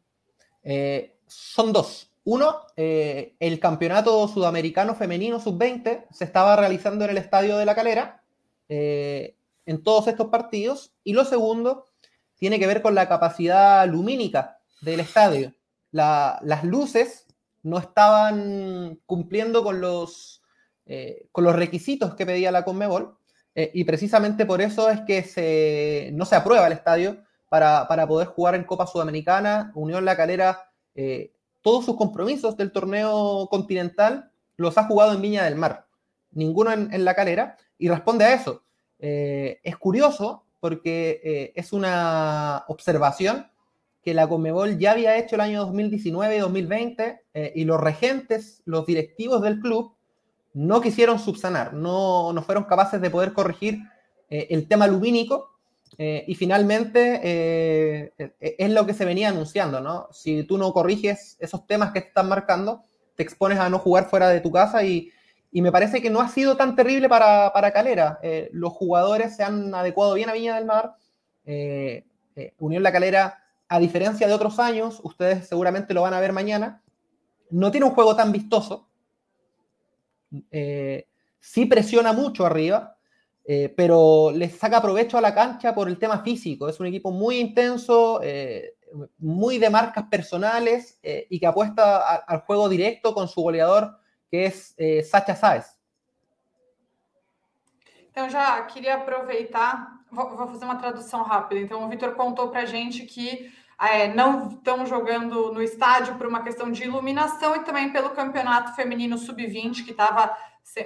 É, 0.63 1.10
son 1.30 1.72
dos. 1.72 2.10
Uno, 2.26 2.58
eh, 2.76 3.36
el 3.40 3.60
campeonato 3.60 4.28
sudamericano 4.28 4.94
femenino 4.96 5.40
sub-20 5.40 6.06
se 6.12 6.24
estaba 6.26 6.56
realizando 6.56 7.06
en 7.06 7.12
el 7.12 7.18
Estadio 7.18 7.58
de 7.58 7.66
la 7.66 7.76
Calera 7.76 8.22
eh, 8.68 9.36
en 9.66 9.84
todos 9.84 10.08
estos 10.08 10.28
partidos. 10.28 10.92
Y 11.04 11.14
lo 11.14 11.26
segundo, 11.26 11.86
tiene 12.36 12.60
que 12.60 12.68
ver 12.68 12.82
con 12.82 12.96
la 12.96 13.08
capacidad 13.08 13.88
lumínica 13.88 14.60
del 14.82 15.00
estadio. 15.00 15.54
las 15.92 16.64
luces 16.64 17.26
no 17.64 17.78
estaban 17.78 19.00
cumpliendo 19.06 19.64
con 19.64 19.82
los, 19.82 20.42
eh, 20.86 21.28
con 21.32 21.44
los 21.44 21.56
requisitos 21.56 22.16
que 22.16 22.26
pedía 22.26 22.52
la 22.52 22.64
Conmebol. 22.64 23.18
y 23.56 23.84
precisamente 23.84 24.46
por 24.46 24.62
eso 24.62 24.90
es 24.90 25.02
que 25.02 25.24
se, 25.24 26.12
no 26.14 26.26
se 26.26 26.36
aprueba 26.36 26.68
el 26.68 26.74
estadio 26.74 27.18
para, 27.50 27.88
para 27.88 28.08
poder 28.08 28.28
jugar 28.28 28.56
en 28.56 28.64
Copa 28.64 28.88
Sudamericana. 28.88 29.72
Unión 29.76 30.06
La 30.06 30.16
Calera 30.16 30.69
eh, 30.96 31.34
todos 31.62 31.86
sus 31.86 31.96
compromisos 31.96 32.55
del 32.58 32.72
torneo 32.72 33.48
continental 33.50 34.31
los 34.58 34.77
ha 34.77 34.86
jugado 34.86 35.13
en 35.13 35.22
Viña 35.22 35.43
del 35.43 35.55
Mar, 35.55 35.88
ninguno 36.31 36.72
en, 36.72 37.05
la 37.05 37.15
calera, 37.15 37.58
y 37.77 37.89
responde 37.89 38.25
a 38.25 38.34
eso. 38.34 38.63
Eh, 39.00 39.60
es 39.63 39.77
curioso 39.77 40.43
porque 40.60 41.22
eh, 41.24 41.53
es 41.55 41.72
una 41.72 42.65
observación 42.67 43.48
que 44.01 44.13
la 44.13 44.27
Conmebol 44.27 44.77
ya 44.77 44.91
había 44.91 45.17
hecho 45.17 45.36
el 45.36 45.41
año 45.41 45.60
2019 45.62 46.38
y 46.38 46.39
2020 46.39 47.22
y 47.55 47.65
los 47.65 47.79
regentes, 47.79 48.62
los 48.65 48.86
directivos 48.86 49.41
del 49.41 49.60
club, 49.60 49.93
no 50.53 50.81
quisieron 50.81 51.19
subsanar, 51.19 51.74
no, 51.74 52.34
no 52.34 52.41
fueron 52.41 52.63
capaces 52.63 53.01
de 53.01 53.10
poder 53.10 53.34
corregir 53.34 53.79
el 54.29 54.67
tema 54.67 54.88
lumínico 54.88 55.59
eh, 55.98 56.24
y 56.27 56.36
finalmente 56.36 57.19
eh, 57.24 58.13
eh, 58.17 58.55
es 58.58 58.69
lo 58.72 58.86
que 58.86 58.93
se 58.93 59.05
venía 59.05 59.29
anunciando, 59.29 59.81
¿no? 59.81 60.08
Si 60.12 60.43
tú 60.43 60.58
no 60.58 60.72
corriges 60.72 61.36
esos 61.39 61.65
temas 61.65 61.91
que 61.91 62.01
te 62.01 62.08
están 62.08 62.29
marcando, 62.29 62.86
te 63.15 63.24
expones 63.24 63.60
a 63.60 63.69
no 63.69 63.79
jugar 63.79 64.10
fuera 64.10 64.29
de 64.29 64.39
tu 64.39 64.51
casa 64.51 64.84
y, 64.84 65.12
y 65.51 65.62
me 65.62 65.72
parece 65.72 66.01
que 66.01 66.10
no 66.10 66.22
ha 66.22 66.29
sido 66.29 66.55
tan 66.55 66.75
terrible 66.75 67.10
para, 67.10 67.51
para 67.51 67.72
Calera. 67.72 68.19
los 68.51 68.72
jugadores 68.74 69.36
se 69.36 69.43
han 69.43 69.74
adecuado 69.74 70.13
bien 70.13 70.29
a 70.29 70.34
Viña 70.34 70.55
del 70.55 70.65
Mar. 70.65 70.96
Unión 72.60 72.84
La 72.84 72.91
Calera, 72.91 73.43
a 73.67 73.79
diferencia 73.79 74.27
de 74.27 74.34
otros 74.34 74.60
años, 74.60 75.01
ustedes 75.03 75.48
seguramente 75.48 75.93
lo 75.93 76.03
van 76.03 76.13
a 76.13 76.19
ver 76.19 76.31
mañana, 76.31 76.81
no 77.50 77.72
tiene 77.72 77.88
un 77.88 77.93
juego 77.93 78.15
tan 78.15 78.31
vistoso. 78.31 78.88
sí 80.31 81.65
presiona 81.65 82.13
mucho 82.13 82.46
arriba, 82.46 82.99
eh, 83.51 83.74
pero 83.75 84.29
les 84.29 84.60
saca 84.60 84.79
provecho 84.79 85.18
a 85.18 85.22
la 85.22 85.34
cancha 85.34 85.74
por 85.74 85.88
el 85.88 85.98
tema 85.98 86.20
físico. 86.20 86.70
Es 86.70 86.79
un 86.79 86.86
equipo 86.86 87.10
muy 87.10 87.39
intenso, 87.39 88.22
eh, 88.22 88.75
muy 89.18 89.58
de 89.58 89.72
marcas 89.72 90.03
personales 90.03 91.00
eh, 91.01 91.25
y 91.32 91.39
que 91.39 91.48
apuesta 91.48 92.18
al 92.27 92.41
juego 92.41 92.70
directo 92.70 93.12
con 93.12 93.27
su 93.27 93.41
goleador, 93.41 93.98
que 94.29 94.46
es 94.46 94.75
Sacha 95.10 95.36
Sáez. 95.36 95.65
Então, 98.12 98.29
já 98.29 98.62
queria 98.68 98.98
aproveitar, 98.98 100.00
vou, 100.12 100.29
vou, 100.38 100.48
fazer 100.48 100.65
uma 100.65 100.75
tradução 100.75 101.24
rápida. 101.24 101.60
Então, 101.60 101.84
o 101.84 101.89
Vitor 101.89 102.13
contou 102.13 102.50
para 102.50 102.65
gente 102.65 103.03
que 103.08 103.51
é, 103.82 104.13
não 104.13 104.50
estão 104.50 104.86
jogando 104.86 105.51
no 105.51 105.63
estádio 105.63 106.13
por 106.20 106.27
uma 106.27 106.44
questão 106.44 106.72
de 106.72 106.84
iluminação 106.84 107.56
e 107.56 107.63
também 107.63 107.91
pelo 107.91 108.12
campeonato 108.12 108.75
feminino 108.75 109.18
sub-20, 109.18 109.86
que 109.86 109.91
estava 109.91 110.38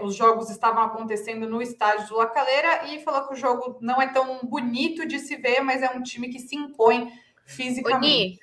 os 0.02 0.16
jogos 0.16 0.50
estavam 0.50 0.84
acontecendo 0.84 1.48
no 1.48 1.62
estádio 1.62 2.08
do 2.08 2.18
La 2.18 2.28
Calera 2.28 2.88
e 2.88 3.04
falou 3.04 3.28
que 3.28 3.34
o 3.34 3.38
jogo 3.38 3.78
não 3.82 4.02
é 4.02 4.08
tão 4.08 4.40
bonito 4.44 5.06
de 5.06 5.20
se 5.20 5.36
ver, 5.36 5.62
mas 5.62 5.82
é 5.82 5.90
um 5.90 6.02
time 6.02 6.30
que 6.30 6.40
se 6.40 6.56
impõe 6.56 7.12
fisicamente. 7.46 8.06
Oni, 8.06 8.40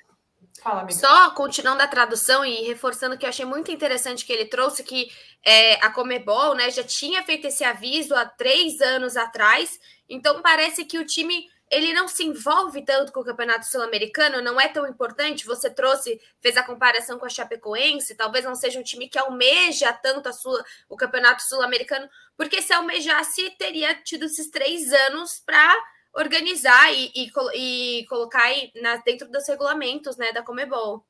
Fala. 0.61 0.89
Só 0.91 1.31
continuando 1.31 1.81
a 1.81 1.87
tradução 1.87 2.45
e 2.45 2.67
reforçando 2.67 3.17
que 3.17 3.25
eu 3.25 3.29
achei 3.29 3.45
muito 3.45 3.71
interessante 3.71 4.25
que 4.25 4.33
ele 4.33 4.45
trouxe 4.45 4.83
que 4.83 5.09
é, 5.43 5.75
a 5.83 5.89
Comebol 5.89 6.53
né, 6.53 6.69
já 6.69 6.83
tinha 6.83 7.23
feito 7.23 7.47
esse 7.47 7.63
aviso 7.63 8.13
há 8.13 8.25
três 8.25 8.79
anos 8.81 9.17
atrás, 9.17 9.79
então 10.07 10.41
parece 10.41 10.85
que 10.85 10.99
o 10.99 11.05
time 11.05 11.45
ele 11.71 11.93
não 11.93 12.07
se 12.07 12.25
envolve 12.25 12.83
tanto 12.83 13.13
com 13.13 13.21
o 13.21 13.23
Campeonato 13.23 13.65
Sul-Americano, 13.65 14.41
não 14.41 14.59
é 14.59 14.67
tão 14.67 14.85
importante. 14.85 15.45
Você 15.45 15.69
trouxe, 15.69 16.19
fez 16.41 16.57
a 16.57 16.63
comparação 16.63 17.17
com 17.17 17.25
a 17.25 17.29
Chapecoense, 17.29 18.13
talvez 18.15 18.43
não 18.43 18.55
seja 18.55 18.77
um 18.77 18.83
time 18.83 19.07
que 19.07 19.17
almeja 19.17 19.93
tanto 19.93 20.27
a 20.27 20.33
sua, 20.33 20.63
o 20.89 20.97
Campeonato 20.97 21.41
Sul-Americano, 21.43 22.09
porque 22.35 22.61
se 22.61 22.73
almejasse, 22.73 23.51
teria 23.51 23.95
tido 23.95 24.25
esses 24.25 24.49
três 24.49 24.91
anos 24.91 25.41
para 25.45 25.73
organizar 26.13 26.93
e, 26.93 27.09
e, 27.15 27.31
e 27.55 28.05
colocar 28.07 28.49
na, 28.75 28.97
dentro 28.97 29.31
dos 29.31 29.47
regulamentos 29.47 30.17
né, 30.17 30.33
da 30.33 30.43
Comebol. 30.43 31.05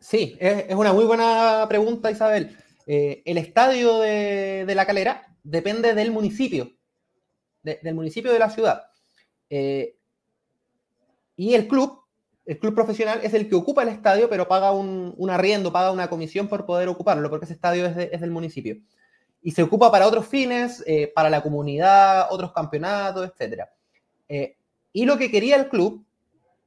Sí, 0.00 0.36
es, 0.38 0.66
es, 0.68 0.74
una 0.74 0.92
muy 0.92 1.06
buena 1.06 1.64
pregunta, 1.66 2.10
Isabel. 2.10 2.54
Eh, 2.86 3.22
el 3.24 3.38
estadio 3.38 4.00
de, 4.00 4.66
de, 4.66 4.74
La 4.74 4.84
Calera 4.84 5.34
depende 5.42 5.94
del 5.94 6.10
municipio, 6.10 6.76
de, 7.62 7.80
del 7.82 7.94
municipio 7.94 8.30
de 8.30 8.38
la 8.38 8.50
ciudad. 8.50 8.93
Eh, 9.50 9.96
y 11.36 11.54
el 11.54 11.66
club, 11.68 12.00
el 12.46 12.58
club 12.58 12.74
profesional, 12.74 13.20
es 13.22 13.34
el 13.34 13.48
que 13.48 13.54
ocupa 13.54 13.82
el 13.82 13.88
estadio, 13.88 14.28
pero 14.28 14.46
paga 14.46 14.72
un, 14.72 15.14
un 15.16 15.30
arriendo, 15.30 15.72
paga 15.72 15.90
una 15.90 16.08
comisión 16.08 16.48
por 16.48 16.64
poder 16.66 16.88
ocuparlo, 16.88 17.28
porque 17.30 17.44
ese 17.44 17.54
estadio 17.54 17.86
es, 17.86 18.20
del 18.20 18.30
municipio. 18.30 18.76
Y 19.42 19.50
se 19.50 19.62
ocupa 19.62 19.90
para 19.90 20.06
otros 20.06 20.26
fines, 20.26 20.82
eh, 20.86 21.12
para 21.14 21.28
la 21.30 21.42
comunidad, 21.42 22.28
otros 22.30 22.52
campeonatos, 22.52 23.30
etc. 23.30 23.64
Eh, 24.28 24.56
y 24.92 25.04
lo 25.04 25.18
que 25.18 25.30
quería 25.30 25.56
el 25.56 25.68
club, 25.68 26.04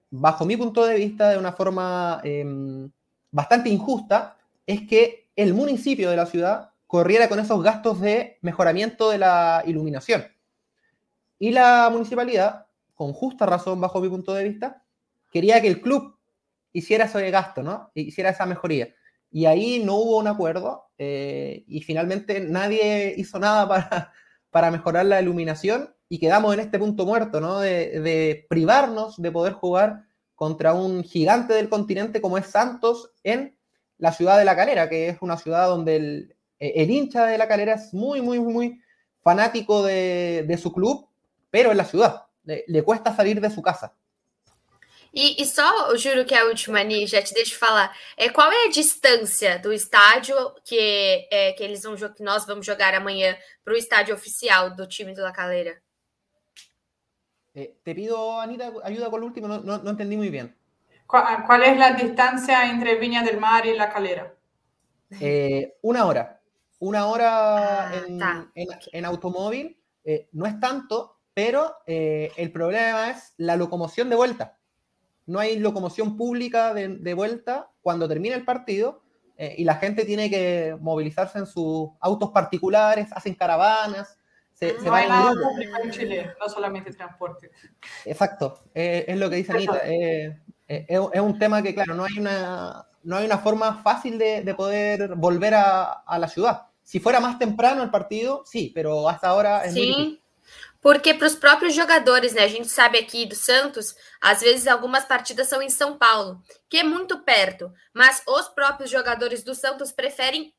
bajo 0.09 0.45
mi 0.45 0.57
punto 0.57 0.85
de 0.85 0.95
vista, 0.95 1.29
de 1.29 1.37
una 1.37 1.53
forma 1.53 2.21
em, 2.23 2.89
bastante 3.31 3.69
injusta, 3.69 4.37
es 4.65 4.87
que 4.87 5.29
el 5.35 5.53
municipio 5.53 6.09
de 6.09 6.17
la 6.17 6.25
ciudad 6.25 6.71
corriera 6.87 7.29
con 7.29 7.39
esos 7.39 7.61
gastos 7.63 7.99
de 7.99 8.37
mejoramiento 8.41 9.09
de 9.09 9.17
la 9.17 9.63
iluminación. 9.65 10.25
Y 11.39 11.51
la 11.51 11.89
municipalidad 11.91 12.66
con 12.97 13.13
justa 13.13 13.45
razón, 13.45 13.79
bajo 13.79 14.01
mi 14.01 14.09
punto 14.09 14.33
de 14.33 14.43
vista, 14.43 14.83
quería 15.31 15.61
que 15.61 15.67
el 15.67 15.81
club 15.81 16.17
hiciera 16.73 17.05
ese 17.05 17.29
gasto, 17.29 17.61
¿no? 17.61 17.91
Hiciera 17.93 18.31
esa 18.31 18.47
mejoría. 18.47 18.89
Y 19.29 19.45
ahí 19.45 19.83
no 19.85 19.95
hubo 19.97 20.17
un 20.17 20.27
acuerdo 20.27 20.89
eh, 20.97 21.63
y 21.67 21.81
finalmente 21.81 22.39
nadie 22.39 23.13
hizo 23.15 23.37
nada 23.37 23.67
para, 23.69 24.11
para 24.49 24.71
mejorar 24.71 25.05
la 25.05 25.21
iluminación 25.21 25.93
y 26.09 26.17
quedamos 26.17 26.55
en 26.55 26.61
este 26.61 26.79
punto 26.79 27.05
muerto, 27.05 27.39
¿no? 27.39 27.59
De, 27.59 28.45
privarnos 28.49 29.21
de 29.21 29.31
poder 29.31 29.53
jugar 29.53 30.05
contra 30.33 30.73
un 30.73 31.03
gigante 31.03 31.53
del 31.53 31.69
continente 31.69 32.19
como 32.19 32.39
es 32.39 32.47
Santos 32.47 33.11
en 33.23 33.55
la 33.99 34.11
ciudad 34.11 34.39
de 34.39 34.45
La 34.45 34.55
Calera, 34.55 34.89
que 34.89 35.09
es 35.09 35.17
una 35.21 35.37
ciudad 35.37 35.67
donde 35.67 35.97
el, 35.97 36.35
el 36.57 36.89
hincha 36.89 37.27
de 37.27 37.37
La 37.37 37.47
Calera 37.47 37.75
es 37.75 37.93
muy, 37.93 38.21
muy, 38.21 38.39
muy 38.39 38.81
fanático 39.21 39.83
de, 39.83 40.45
de 40.47 40.57
su 40.57 40.73
club, 40.73 41.07
pero 41.51 41.69
en 41.69 41.77
la 41.77 41.85
ciudad. 41.85 42.26
Le, 42.47 42.81
cuesta 42.81 43.13
sair 43.13 43.39
de 43.39 43.49
sua 43.49 43.63
casa. 43.63 43.93
E, 45.13 45.41
e, 45.41 45.45
só, 45.45 45.89
eu 45.89 45.97
juro 45.97 46.25
que 46.25 46.35
é 46.35 46.41
a 46.41 46.45
última, 46.45 46.83
Ni, 46.83 47.07
já 47.07 47.21
te 47.21 47.33
deixo 47.33 47.57
falar. 47.57 47.95
É, 48.15 48.29
qual 48.29 48.51
é 48.51 48.65
a 48.65 48.69
distância 48.69 49.57
do 49.57 49.73
estádio 49.73 50.35
que, 50.63 51.27
é, 51.31 51.53
que 51.53 51.63
eles 51.63 51.81
vão 51.83 51.95
que 51.95 52.23
nós 52.23 52.45
vamos 52.45 52.65
jogar 52.65 52.93
amanhã 52.93 53.35
para 53.63 53.73
o 53.73 53.77
estádio 53.77 54.13
oficial 54.13 54.75
do 54.75 54.85
time 54.85 55.13
do 55.13 55.21
La 55.21 55.31
Calera? 55.31 55.81
Eh, 57.55 57.73
te 57.83 57.95
pido, 57.95 58.39
Anita, 58.39 58.71
ajuda 58.83 59.09
com 59.09 59.17
o 59.17 59.23
último, 59.23 59.47
não, 59.47 59.61
não, 59.63 59.77
não 59.79 59.93
entendi 59.93 60.15
muito 60.15 60.31
bem. 60.31 60.53
Qual, 61.07 61.23
qual 61.47 61.61
é 61.61 61.81
a 61.81 61.91
distância 61.91 62.67
entre 62.67 62.99
Viña 62.99 63.23
del 63.23 63.39
Mar 63.39 63.65
e 63.65 63.73
La 63.73 63.89
Calera? 63.89 64.35
Eh, 65.19 65.77
una 65.81 66.05
hora. 66.05 66.39
Una 66.79 67.07
hora 67.07 67.89
ah, 67.89 67.95
en, 67.95 68.21
en, 68.53 68.67
en, 68.91 69.05
automóvil. 69.05 69.75
Eh, 70.03 70.27
no 70.33 70.45
es 70.45 70.59
tanto, 70.59 71.16
pero 71.37 71.75
eh, 71.85 72.31
el 72.35 72.51
problema 72.51 73.11
es 73.11 73.35
la 73.37 73.55
locomoción 73.55 74.09
de 74.09 74.15
vuelta. 74.15 74.57
No 75.27 75.37
hay 75.37 75.59
locomoción 75.59 76.17
pública 76.17 76.73
de, 76.73 77.13
vuelta 77.13 77.69
cuando 77.83 78.07
termina 78.07 78.35
el 78.35 78.43
partido 78.43 79.03
eh, 79.37 79.53
y 79.55 79.63
la 79.63 79.75
gente 79.75 80.03
tiene 80.03 80.31
que 80.31 80.75
movilizarse 80.81 81.37
en 81.37 81.45
sus 81.45 81.89
autos 81.99 82.31
particulares, 82.31 83.09
hacen 83.11 83.35
caravanas, 83.35 84.17
se, 84.51 84.77
no 84.83 84.91
hay 84.95 85.07
nada 85.07 85.31
público 85.31 85.77
en 85.83 85.91
Chile, 85.91 86.31
no 86.39 86.49
solamente 86.49 86.91
transporte. 86.91 87.51
Exacto, 88.03 88.63
eh, 88.73 89.05
es 89.07 89.19
lo 89.19 89.29
que 89.29 89.35
dice 89.35 89.51
Anita. 89.51 89.79
es 89.85 91.19
un 91.21 91.37
tema 91.37 91.61
que, 91.61 91.75
claro, 91.75 91.93
no 91.93 92.05
hay 92.05 92.17
una, 92.17 92.87
no 93.03 93.15
hay 93.15 93.27
una 93.27 93.37
forma 93.37 93.83
fácil 93.83 94.17
de, 94.17 94.55
poder 94.57 95.13
volver 95.13 95.53
a, 95.53 96.17
la 96.17 96.27
ciudad. 96.29 96.63
Si 96.81 96.99
fuera 96.99 97.19
más 97.19 97.37
temprano 97.37 97.83
el 97.83 97.91
partido, 97.91 98.41
sí, 98.43 98.71
pero 98.73 99.07
hasta 99.07 99.27
ahora 99.27 99.63
es 99.65 99.73
muy 99.73 99.85
difícil. 99.85 100.23
Porque 100.81 101.13
para 101.13 101.27
os 101.27 101.35
próprios 101.35 101.73
jogadores, 101.73 102.33
né? 102.33 102.43
A 102.43 102.47
gente 102.47 102.67
sabe 102.67 102.97
aqui 102.97 103.25
do 103.25 103.35
Santos, 103.35 103.95
às 104.21 104.41
vezes 104.41 104.67
algumas 104.67 105.05
partidas 105.05 105.47
são 105.47 105.61
em 105.61 105.69
São 105.69 105.97
Paulo, 105.97 106.41
que 106.69 106.77
é 106.77 106.83
muito 106.83 107.19
perto, 107.19 107.71
mas 107.93 108.21
os 108.27 108.47
próprios 108.49 108.89
jogadores 108.89 109.43
do 109.43 109.55
Santos 109.55 109.91
preferem 109.91 110.53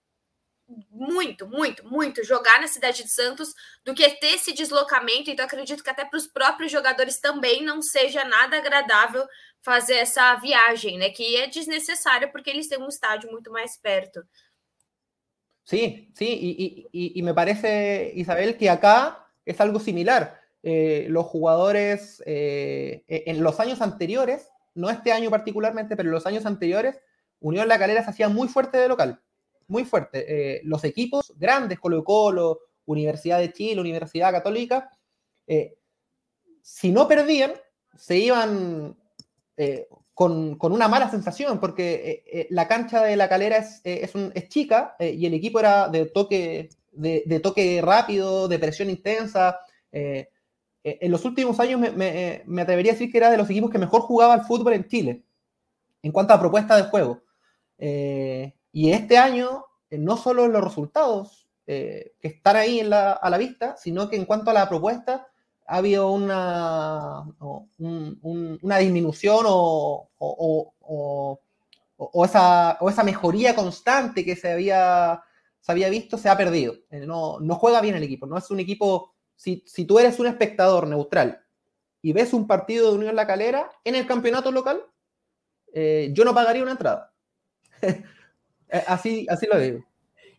muito, 0.91 1.47
muito, 1.47 1.87
muito 1.87 2.23
jogar 2.23 2.61
na 2.61 2.69
cidade 2.69 3.03
de 3.03 3.11
Santos 3.11 3.55
do 3.85 3.95
que 3.95 4.09
ter 4.17 4.35
esse 4.35 4.53
deslocamento. 4.53 5.31
Então, 5.31 5.47
acredito 5.47 5.83
que 5.83 5.91
até 5.91 6.05
para 6.05 6.17
os 6.17 6.27
próprios 6.27 6.71
jogadores 6.71 7.19
também 7.19 7.63
não 7.63 7.81
seja 7.81 8.25
nada 8.25 8.59
agradável 8.59 9.27
fazer 9.63 9.95
essa 9.95 10.35
viagem, 10.37 10.99
né? 10.99 11.11
Que 11.11 11.37
é 11.37 11.47
desnecessária 11.47 12.29
porque 12.29 12.51
eles 12.51 12.69
têm 12.69 12.79
um 12.79 12.89
estádio 12.89 13.31
muito 13.31 13.51
mais 13.51 13.79
perto. 13.79 14.23
Sim, 15.65 16.11
sim, 16.15 16.25
e, 16.25 16.89
e, 16.93 17.19
e 17.19 17.23
me 17.23 17.35
parece, 17.35 18.13
Isabel, 18.15 18.55
que 18.55 18.69
acá 18.69 19.28
es 19.51 19.61
algo 19.61 19.81
similar. 19.81 20.41
Eh, 20.63 21.07
los 21.09 21.27
jugadores 21.27 22.23
eh, 22.27 23.05
e, 23.07 23.25
en 23.27 23.43
los 23.43 23.61
años 23.61 23.81
anteriores, 23.81 24.49
no 24.75 24.91
este 24.91 25.13
año 25.13 25.31
particularmente, 25.31 25.97
pero 25.97 26.09
en 26.09 26.15
los 26.15 26.27
años 26.27 26.47
anteriores, 26.47 27.01
Unión 27.41 27.69
La 27.69 27.79
Calera 27.79 28.03
se 28.03 28.11
hacía 28.11 28.29
muy 28.29 28.49
fuerte 28.49 28.79
de 28.79 28.89
local, 28.89 29.21
muy 29.69 29.85
fuerte. 29.85 30.25
Eh, 30.29 30.61
los 30.65 30.85
equipos 30.85 31.33
grandes, 31.37 31.79
Colo 31.79 32.03
Colo, 32.03 32.61
Universidad 32.87 33.39
de 33.39 33.53
Chile, 33.53 33.81
Universidad 33.81 34.33
Católica, 34.33 34.91
si 36.61 36.91
no 36.91 37.09
perdían, 37.09 37.53
se 37.97 38.19
iban 38.19 38.97
con, 40.13 40.59
una 40.61 40.89
mala 40.89 41.11
sensación, 41.11 41.61
porque 41.61 42.47
la 42.51 42.69
cancha 42.69 43.03
de 43.03 43.17
La 43.17 43.29
Calera 43.29 43.57
es, 43.57 43.81
es 43.85 44.49
chica 44.49 44.97
y 44.99 45.25
el 45.25 45.35
equipo 45.35 45.61
era 45.61 45.89
de 45.89 46.07
toque 46.07 46.71
de, 46.99 47.41
toque 47.41 47.81
rápido, 47.83 48.49
de 48.49 48.59
presión 48.59 48.91
intensa. 48.91 49.59
Eh, 49.93 50.29
eh, 50.85 50.99
en 51.01 51.11
los 51.11 51.25
últimos 51.25 51.59
años 51.61 51.81
me, 51.81 52.61
atrevería 52.61 52.93
a 52.93 52.95
decir 52.95 53.11
que 53.11 53.19
era 53.19 53.31
de 53.31 53.37
los 53.37 53.49
equipos 53.49 53.71
que 53.71 53.79
mejor 53.79 54.03
jugaba 54.03 54.35
el 54.35 54.43
fútbol 54.43 54.75
en 54.75 54.87
Chile, 54.87 55.25
en 56.03 56.13
cuanto 56.13 56.35
a 56.35 56.41
propuesta 56.41 56.77
de 56.77 56.85
juego. 56.85 57.23
Eh, 57.79 58.55
y 58.73 58.91
este 58.91 59.17
año, 59.17 59.65
no 59.91 60.17
solo 60.17 60.49
los 60.49 60.63
resultados 60.63 61.47
que 61.67 62.15
están 62.23 62.57
ahí 62.57 62.81
a 62.81 63.29
la 63.29 63.39
vista, 63.39 63.77
sino 63.77 64.09
que 64.09 64.17
en 64.17 64.25
cuanto 64.25 64.51
a 64.51 64.55
la 64.55 64.71
propuesta, 64.71 65.29
ha 65.67 65.77
habido 65.77 66.11
una, 66.11 67.25
una 67.77 68.79
disminución 68.79 69.45
o, 69.47 70.09
o, 70.19 71.41
esa, 72.25 72.79
o 72.81 72.89
esa 72.89 73.05
mejoría 73.05 73.55
constante 73.55 74.25
que 74.25 74.35
se 74.35 74.51
había 74.51 75.23
se 75.61 75.73
había 75.73 75.89
visto, 75.89 76.19
se 76.19 76.29
ha 76.29 76.37
perdido. 76.37 76.75
Eh, 76.91 77.07
no, 77.07 77.41
no 77.41 77.55
juega 77.57 77.81
bien 77.81 77.97
el 77.97 78.03
equipo. 78.03 78.27
No 78.27 78.37
es 78.39 78.51
un 78.51 78.61
equipo. 78.61 79.15
Si, 79.37 79.63
si 79.67 79.85
tú 79.85 79.99
eres 79.99 80.19
un 80.19 80.27
espectador 80.27 80.87
neutral 80.87 81.41
y 82.03 82.13
ves 82.13 82.33
un 82.33 82.47
partido 82.47 82.91
de 82.91 82.99
Unión 82.99 83.17
La 83.17 83.27
Calera 83.27 83.71
en 83.85 83.95
el 83.95 84.07
campeonato 84.07 84.51
local, 84.51 84.83
eh, 85.73 86.11
yo 86.13 86.25
no 86.25 86.35
pagaría 86.35 86.63
una 86.63 86.73
entrada. 86.73 87.13
Eh, 88.71 88.85
así, 88.87 89.27
así 89.31 89.47
lo 89.47 89.59
digo. 89.59 89.83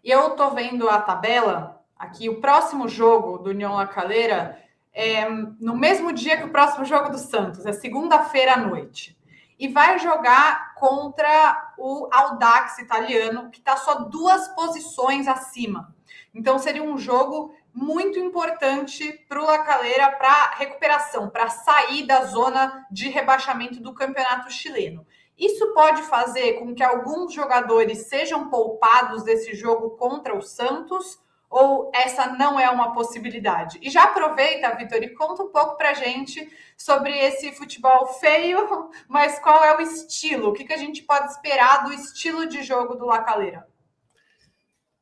E 0.04 0.12
eu 0.12 0.28
estou 0.28 0.54
vendo 0.54 0.88
a 0.88 1.02
tabela 1.02 1.84
aqui, 1.98 2.30
o 2.30 2.40
próximo 2.40 2.88
jogo 2.88 3.40
do 3.40 3.50
União 3.50 3.76
La 3.76 3.88
Calera 3.88 4.64
é 4.94 5.28
no 5.28 5.76
mesmo 5.76 6.14
dia 6.14 6.38
que 6.38 6.46
o 6.46 6.52
próximo 6.52 6.86
jogo 6.86 7.10
do 7.10 7.18
Santos, 7.18 7.66
é 7.66 7.74
segunda-feira 7.74 8.54
à 8.54 8.58
noite. 8.58 9.18
E 9.60 9.68
vai 9.68 10.00
jogar 10.00 10.74
contra 10.74 11.74
o 11.78 12.08
Audax 12.12 12.80
italiano, 12.80 13.52
que 13.52 13.60
está 13.60 13.76
só 13.76 13.96
duas 13.96 14.48
posições 14.50 15.28
acima. 15.28 15.94
Então 16.34 16.58
seria 16.58 16.82
um 16.82 16.98
jogo 16.98 17.54
muito 17.74 18.18
importante 18.18 19.12
para 19.28 19.42
o 19.42 19.46
La 19.46 19.60
Calera 19.60 20.12
para 20.12 20.52
recuperação, 20.52 21.30
para 21.30 21.50
sair 21.50 22.06
da 22.06 22.26
zona 22.26 22.88
de 22.90 23.10
rebaixamento 23.10 23.80
do 23.80 23.94
campeonato 23.94 24.52
chileno. 24.52 25.06
Isso 25.38 25.74
pode 25.74 26.02
fazer 26.04 26.54
com 26.54 26.74
que 26.76 26.84
alguns 26.84 27.34
jogadores 27.34 28.08
sejam 28.08 28.50
poupados 28.50 29.24
desse 29.24 29.54
jogo 29.54 29.92
contra 29.92 30.36
o 30.36 30.42
Santos 30.42 31.20
ou 31.50 31.92
essa 31.94 32.28
não 32.28 32.60
é 32.60 32.70
uma 32.70 32.94
possibilidade? 32.94 33.80
E 33.82 33.90
já 33.90 34.04
aproveita, 34.04 34.76
Vitor, 34.76 35.02
e 35.02 35.10
conta 35.10 35.44
um 35.44 35.50
pouco 35.50 35.76
para 35.78 35.94
gente 35.94 36.48
sobre 36.78 37.18
esse 37.18 37.52
futebol 37.52 38.08
feio, 38.20 38.90
mas 39.08 39.40
qual 39.40 39.64
é 39.64 39.76
o 39.76 39.82
estilo? 39.82 40.50
O 40.50 40.54
que, 40.54 40.64
que 40.64 40.74
a 40.74 40.78
gente 40.78 41.04
pode 41.04 41.32
esperar 41.32 41.86
do 41.86 41.94
estilo 41.94 42.48
de 42.48 42.62
jogo 42.62 42.96
do 42.96 43.06
La 43.06 43.24
Calera? 43.24 43.68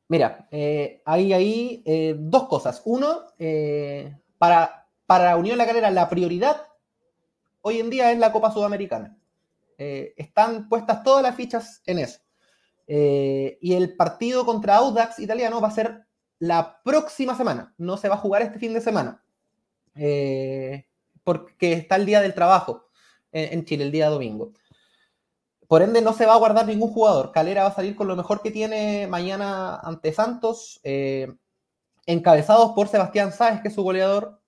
Mira, 0.08 0.48
eh, 0.50 1.02
hay 1.04 1.34
ahí 1.34 1.82
eh, 1.84 2.14
dos 2.16 2.48
cosas. 2.48 2.80
Uno, 2.86 3.24
eh, 3.38 4.16
para, 4.38 4.86
para 5.06 5.36
Unión 5.36 5.58
La 5.58 5.66
Calera 5.66 5.90
la 5.90 6.08
prioridad 6.08 6.68
hoy 7.60 7.80
en 7.80 7.90
día 7.90 8.10
es 8.10 8.18
la 8.18 8.32
Copa 8.32 8.50
Sudamericana. 8.50 9.16
Eh, 9.76 10.14
están 10.16 10.68
puestas 10.68 11.02
todas 11.02 11.22
las 11.22 11.36
fichas 11.36 11.82
en 11.86 11.98
eso. 11.98 12.20
Eh, 12.86 13.58
y 13.60 13.74
el 13.74 13.94
partido 13.96 14.46
contra 14.46 14.76
Audax 14.76 15.18
italiano 15.18 15.60
va 15.60 15.68
a 15.68 15.72
ser 15.72 16.06
la 16.38 16.80
próxima 16.84 17.36
semana, 17.36 17.74
no 17.78 17.96
se 17.96 18.08
va 18.08 18.14
a 18.14 18.18
jugar 18.18 18.42
este 18.42 18.58
fin 18.58 18.72
de 18.72 18.80
semana, 18.80 19.22
eh, 19.94 20.86
porque 21.24 21.72
está 21.72 21.96
el 21.96 22.06
día 22.06 22.20
del 22.20 22.34
trabajo 22.34 22.88
en, 23.32 23.64
Chile, 23.64 23.84
el 23.84 23.92
día 23.92 24.08
domingo. 24.08 24.52
Por 25.66 25.82
ende, 25.82 26.00
no 26.00 26.14
se 26.14 26.24
va 26.24 26.34
a 26.34 26.38
guardar 26.38 26.66
ningún 26.66 26.90
jugador. 26.90 27.30
Calera 27.32 27.64
va 27.64 27.68
a 27.68 27.74
salir 27.74 27.94
con 27.94 28.08
lo 28.08 28.16
mejor 28.16 28.40
que 28.40 28.50
tiene 28.50 29.06
mañana 29.06 29.76
ante 29.76 30.12
Santos, 30.12 30.80
eh, 30.82 31.30
encabezados 32.06 32.72
por 32.72 32.88
Sebastián 32.88 33.32
Sáez, 33.32 33.60
que 33.60 33.68
es 33.68 33.74
su 33.74 33.82
goleador. 33.82 34.40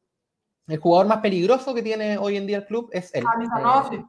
El 0.66 0.78
jugador 0.78 1.08
más 1.08 1.18
peligroso 1.18 1.74
que 1.74 1.82
tiene 1.82 2.16
hoy 2.16 2.36
en 2.36 2.46
día 2.46 2.58
el 2.58 2.66
club 2.66 2.88
es 2.92 3.14
él. 3.14 3.24
Ah, 3.26 3.90
eh, 3.92 4.02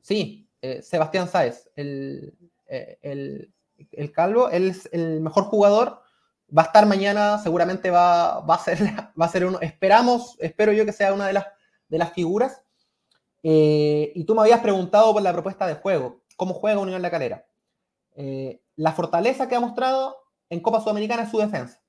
sí, 0.00 0.48
Sebastián 0.82 1.28
Sáez, 1.28 1.70
el, 1.76 2.34
el, 2.66 3.52
el 3.92 4.12
calvo, 4.12 4.48
él 4.48 4.70
es 4.70 4.88
el 4.92 5.20
mejor 5.20 5.44
jugador 5.44 6.03
va 6.56 6.62
a 6.62 6.66
estar 6.66 6.86
mañana, 6.86 7.38
seguramente 7.38 7.90
va, 7.90 8.40
va, 8.40 8.54
a, 8.54 8.58
ser, 8.58 8.78
va 9.20 9.26
a 9.26 9.28
ser 9.28 9.46
uno, 9.46 9.58
esperamos, 9.60 10.36
espero 10.40 10.72
yo 10.72 10.84
que 10.84 10.92
sea 10.92 11.12
una 11.12 11.26
de 11.26 11.32
las, 11.34 11.46
de 11.88 11.98
las 11.98 12.12
figuras. 12.12 12.62
Eh, 13.42 14.12
y 14.14 14.24
tú 14.24 14.34
me 14.34 14.42
habías 14.42 14.60
preguntado 14.60 15.12
por 15.12 15.22
la 15.22 15.32
propuesta 15.32 15.66
de 15.66 15.74
juego, 15.74 16.22
cómo 16.36 16.54
juega 16.54 16.80
Unión 16.80 17.02
La 17.02 17.10
Calera. 17.10 17.46
Eh, 18.16 18.62
la 18.76 18.92
fortaleza 18.92 19.48
que 19.48 19.54
ha 19.54 19.60
mostrado 19.60 20.16
en 20.48 20.60
Copa 20.60 20.80
Sudamericana 20.80 21.24
es 21.24 21.30
su 21.30 21.38
defensa. 21.38 21.82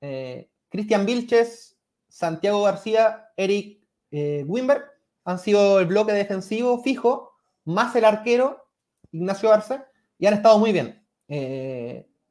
Eh, 0.00 0.50
Cristian 0.68 1.06
Vilches, 1.06 1.78
Santiago 2.08 2.62
García, 2.62 3.30
Eric 3.36 3.82
Wimber 4.10 4.84
han 5.24 5.40
sido 5.40 5.80
el 5.80 5.86
bloque 5.86 6.12
defensivo 6.12 6.80
fijo, 6.82 7.32
más 7.64 7.96
el 7.96 8.04
arquero, 8.04 8.68
Ignacio 9.10 9.52
Arce, 9.52 9.80
y 10.18 10.26
han 10.26 10.34
estado 10.34 10.58
muy 10.58 10.70
bien 10.70 11.04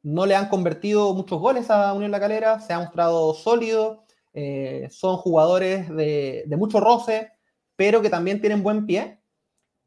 no 0.04 0.26
le 0.26 0.36
han 0.36 0.48
convertido 0.48 1.14
muchos 1.14 1.40
goles 1.40 1.70
a 1.70 1.92
Unión 1.94 2.10
La 2.10 2.20
Calera, 2.20 2.60
se 2.60 2.74
ha 2.74 2.78
mostrado 2.78 3.32
sólido, 3.34 4.04
eh, 4.34 4.88
son 4.90 5.16
jugadores 5.16 5.88
de, 5.88 6.44
mucho 6.58 6.78
roce, 6.78 7.32
pero 7.74 8.02
que 8.02 8.10
también 8.10 8.40
tienen 8.40 8.62
buen 8.62 8.86
pie. 8.86 9.18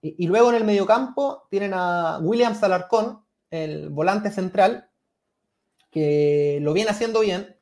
Y, 0.01 0.27
luego 0.27 0.49
en 0.49 0.55
el 0.55 0.63
mediocampo 0.63 1.47
tienen 1.49 1.73
a 1.73 2.19
William 2.21 2.55
Salarcón, 2.55 3.23
el 3.51 3.89
volante 3.89 4.31
central, 4.31 4.89
que 5.91 6.59
lo 6.61 6.73
viene 6.73 6.91
haciendo 6.91 7.19
bien, 7.19 7.55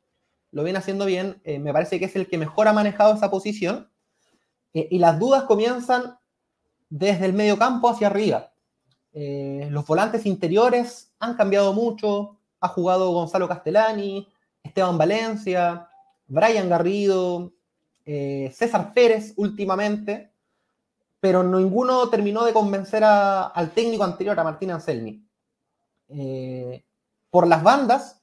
lo 0.52 0.63
viene 0.63 0.80
haciendo 0.80 1.06
bien, 1.06 1.41
eh, 1.44 1.60
me 1.60 1.74
parece 1.74 2.00
que 2.00 2.06
es 2.06 2.15
el 2.15 2.28
que 2.28 2.38
mejor 2.38 2.68
ha 2.68 2.74
manejado 2.74 3.15
esa 3.15 3.30
posición, 3.30 3.89
eh, 4.74 4.88
y 4.91 5.00
las 5.00 5.20
dudas 5.20 5.44
comienzan 5.44 6.18
desde 6.89 7.26
el 7.26 7.34
mediocampo 7.34 7.89
hacia 7.89 8.08
arriba. 8.08 8.52
los 9.13 9.86
volantes 9.88 10.26
interiores 10.26 11.13
han 11.20 11.36
cambiado 11.36 11.72
mucho, 11.74 12.35
ha 12.65 12.69
jugado 12.69 13.12
Gonzalo 13.12 13.47
Castellani, 13.47 14.28
Esteban 14.63 14.97
Valencia, 14.97 15.88
Brian 16.28 16.69
Garrido, 16.69 17.54
eh, 18.06 18.51
César 18.54 18.93
Pérez 18.93 19.34
últimamente, 19.38 20.32
pero 21.19 21.43
ninguno 21.43 22.10
terminó 22.10 22.43
de 22.45 22.54
convencer 22.54 23.04
al 23.04 23.71
técnico 23.71 24.04
anterior, 24.04 24.39
a 24.39 24.43
Martín 24.43 24.71
Anselmi. 24.71 25.23
Eh, 26.10 26.84
por 27.30 27.47
las 27.47 27.63
bandas, 27.63 28.21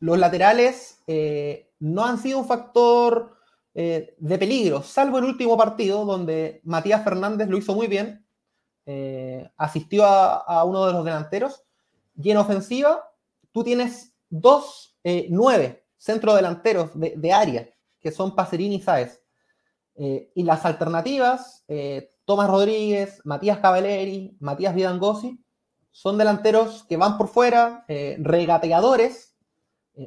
los 0.00 0.18
laterales 0.18 1.02
eh, 1.06 1.70
no 1.80 2.04
han 2.04 2.18
sido 2.18 2.38
un 2.38 2.46
factor 2.46 3.36
de 3.74 4.38
peligro, 4.40 4.82
salvo 4.82 5.18
el 5.18 5.24
último 5.24 5.56
partido 5.56 6.04
donde 6.04 6.60
Matías 6.64 7.04
Fernández 7.04 7.48
lo 7.48 7.56
hizo 7.56 7.76
muy 7.76 7.86
bien, 7.86 8.26
asistió 9.56 10.04
a, 10.04 10.34
a 10.38 10.64
uno 10.64 10.84
de 10.84 10.94
los 10.94 11.04
delanteros, 11.04 11.62
y 12.20 12.32
en 12.32 12.38
ofensiva 12.38 13.07
tú 13.52 13.64
tienes 13.64 14.12
dos 14.30 14.88
eh, 15.04 15.26
nueve 15.30 15.84
centrodelanteros 15.96 16.90
de, 16.94 17.32
área, 17.32 17.68
que 18.00 18.12
son 18.12 18.34
Pacerini 18.34 18.76
y 18.76 18.80
Sáez. 18.80 19.22
Eh, 19.96 20.30
y 20.34 20.44
las 20.44 20.64
alternativas, 20.64 21.64
eh, 21.66 22.10
Tomás 22.24 22.48
Rodríguez, 22.48 23.20
Matías 23.24 23.58
Cavaleri, 23.58 24.36
Matías 24.38 24.74
Vidangosi, 24.74 25.42
son 25.90 26.18
delanteros 26.18 26.84
que 26.84 26.96
van 26.96 27.18
por 27.18 27.28
fuera, 27.28 27.84
regateadores, 27.88 29.34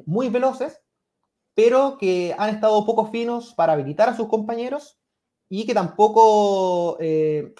muy 0.06 0.30
veloces, 0.30 0.80
pero 1.54 1.98
que 1.98 2.34
han 2.38 2.48
estado 2.48 2.86
poco 2.86 3.10
finos 3.10 3.52
para 3.52 3.74
habilitar 3.74 4.08
a 4.08 4.16
sus 4.16 4.28
compañeros 4.28 4.98
y 5.50 5.66
que 5.66 5.74
tampoco 5.74 6.96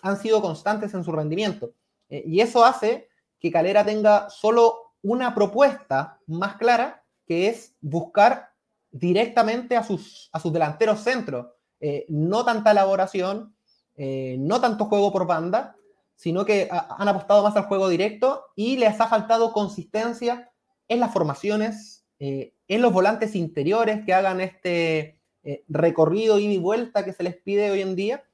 han 0.03 0.17
sido 0.17 0.41
constantes 0.41 0.95
en 0.95 1.05
su 1.05 1.13
rendimiento. 1.13 1.75
y 2.09 2.41
eso 2.41 2.65
hace 2.65 3.09
que 3.39 3.51
Calera 3.51 3.85
tenga 3.85 4.31
solo 4.31 4.82
una 5.03 5.35
propuesta 5.35 6.21
más 6.27 6.57
clara 6.57 7.05
que 7.27 7.49
es 7.49 7.75
buscar 7.81 8.53
directamente 8.91 9.77
a 9.77 9.83
sus, 9.83 10.31
a 10.33 10.39
sus 10.39 10.53
delanteros 10.53 11.01
centros. 11.01 11.47
Eh, 11.81 12.07
no 12.09 12.45
tanta 12.45 12.71
elaboración, 12.71 13.57
eh, 13.97 14.37
no 14.39 14.61
tanto 14.61 14.85
juego 14.85 15.13
por 15.13 15.27
banda, 15.27 15.77
sino 16.15 16.45
que 16.45 16.69
han 16.71 17.09
apostado 17.09 17.43
más 17.43 17.57
al 17.57 17.65
juego 17.65 17.89
directo 17.89 18.45
y 18.55 18.77
les 18.77 19.01
ha 19.01 19.09
faltado 19.09 19.53
consistencia 19.53 20.53
en 20.87 21.01
las 21.01 21.13
formaciones, 21.13 22.05
eh, 22.21 22.55
en 22.69 22.83
los 22.83 22.93
volantes 22.93 23.35
interiores 23.35 24.05
que 24.05 24.15
hagan 24.15 24.41
este 24.41 25.19
recorrido 25.69 26.39
ida 26.39 26.53
y 26.53 26.59
vuelta 26.59 27.05
que 27.05 27.13
se 27.13 27.25
les 27.25 27.35
pide 27.35 27.73
hoy 27.73 27.81
en 27.81 27.97
día. 27.97 28.25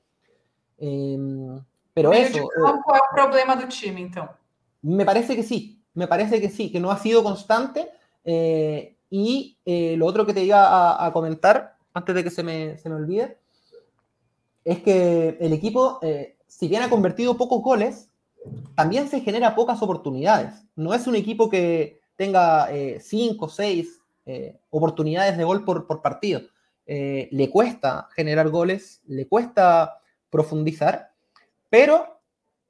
Em, 0.77 1.59
pero 1.95 2.13
eso. 2.13 2.47
¿Cuál 2.55 2.75
es 2.77 3.03
el 3.11 3.15
problema 3.15 3.57
del 3.57 3.69
time, 3.69 4.03
entonces? 4.03 4.37
Me 4.83 5.07
parece 5.07 5.35
que 5.35 5.43
sí, 5.43 5.78
me 5.99 6.07
parece 6.07 6.41
que 6.41 6.49
sí, 6.49 6.71
que 6.71 6.79
no 6.79 6.93
ha 6.93 6.99
sido 6.99 7.25
constante. 7.25 7.91
Eh, 8.25 8.95
y 9.11 9.59
eh, 9.65 9.97
lo 9.97 10.07
otro 10.07 10.25
que 10.25 10.33
te 10.33 10.45
iba 10.45 11.05
a, 11.05 11.13
comentar, 11.13 11.77
antes 11.93 12.15
de 12.15 12.23
que 12.23 12.31
se 12.31 12.45
me, 12.45 12.79
se 12.79 12.89
me, 12.89 12.95
olvide, 12.95 13.39
es 14.65 14.79
que 14.81 15.37
el 15.41 15.53
equipo, 15.53 15.99
eh, 16.03 16.37
si 16.47 16.69
bien 16.69 16.83
ha 16.83 16.91
convertido 16.91 17.37
pocos 17.37 17.63
goles, 17.63 18.11
también 18.77 19.09
se 19.09 19.21
genera 19.21 19.57
pocas 19.57 19.83
oportunidades. 19.83 20.55
No 20.77 20.95
es 20.95 21.09
un 21.09 21.17
equipo 21.17 21.51
que 21.51 22.01
tenga 22.17 22.69
cinco 23.01 23.47
o 23.47 23.49
seis 23.49 24.01
oportunidades 24.71 25.37
de 25.37 25.45
gol 25.45 25.65
por, 25.65 25.87
por 25.87 26.01
partido. 26.01 26.43
le 26.87 27.51
cuesta 27.51 28.09
generar 28.15 28.49
goles, 28.51 29.01
le 29.07 29.27
cuesta 29.27 30.01
profundizar, 30.31 31.13
pero 31.71 32.21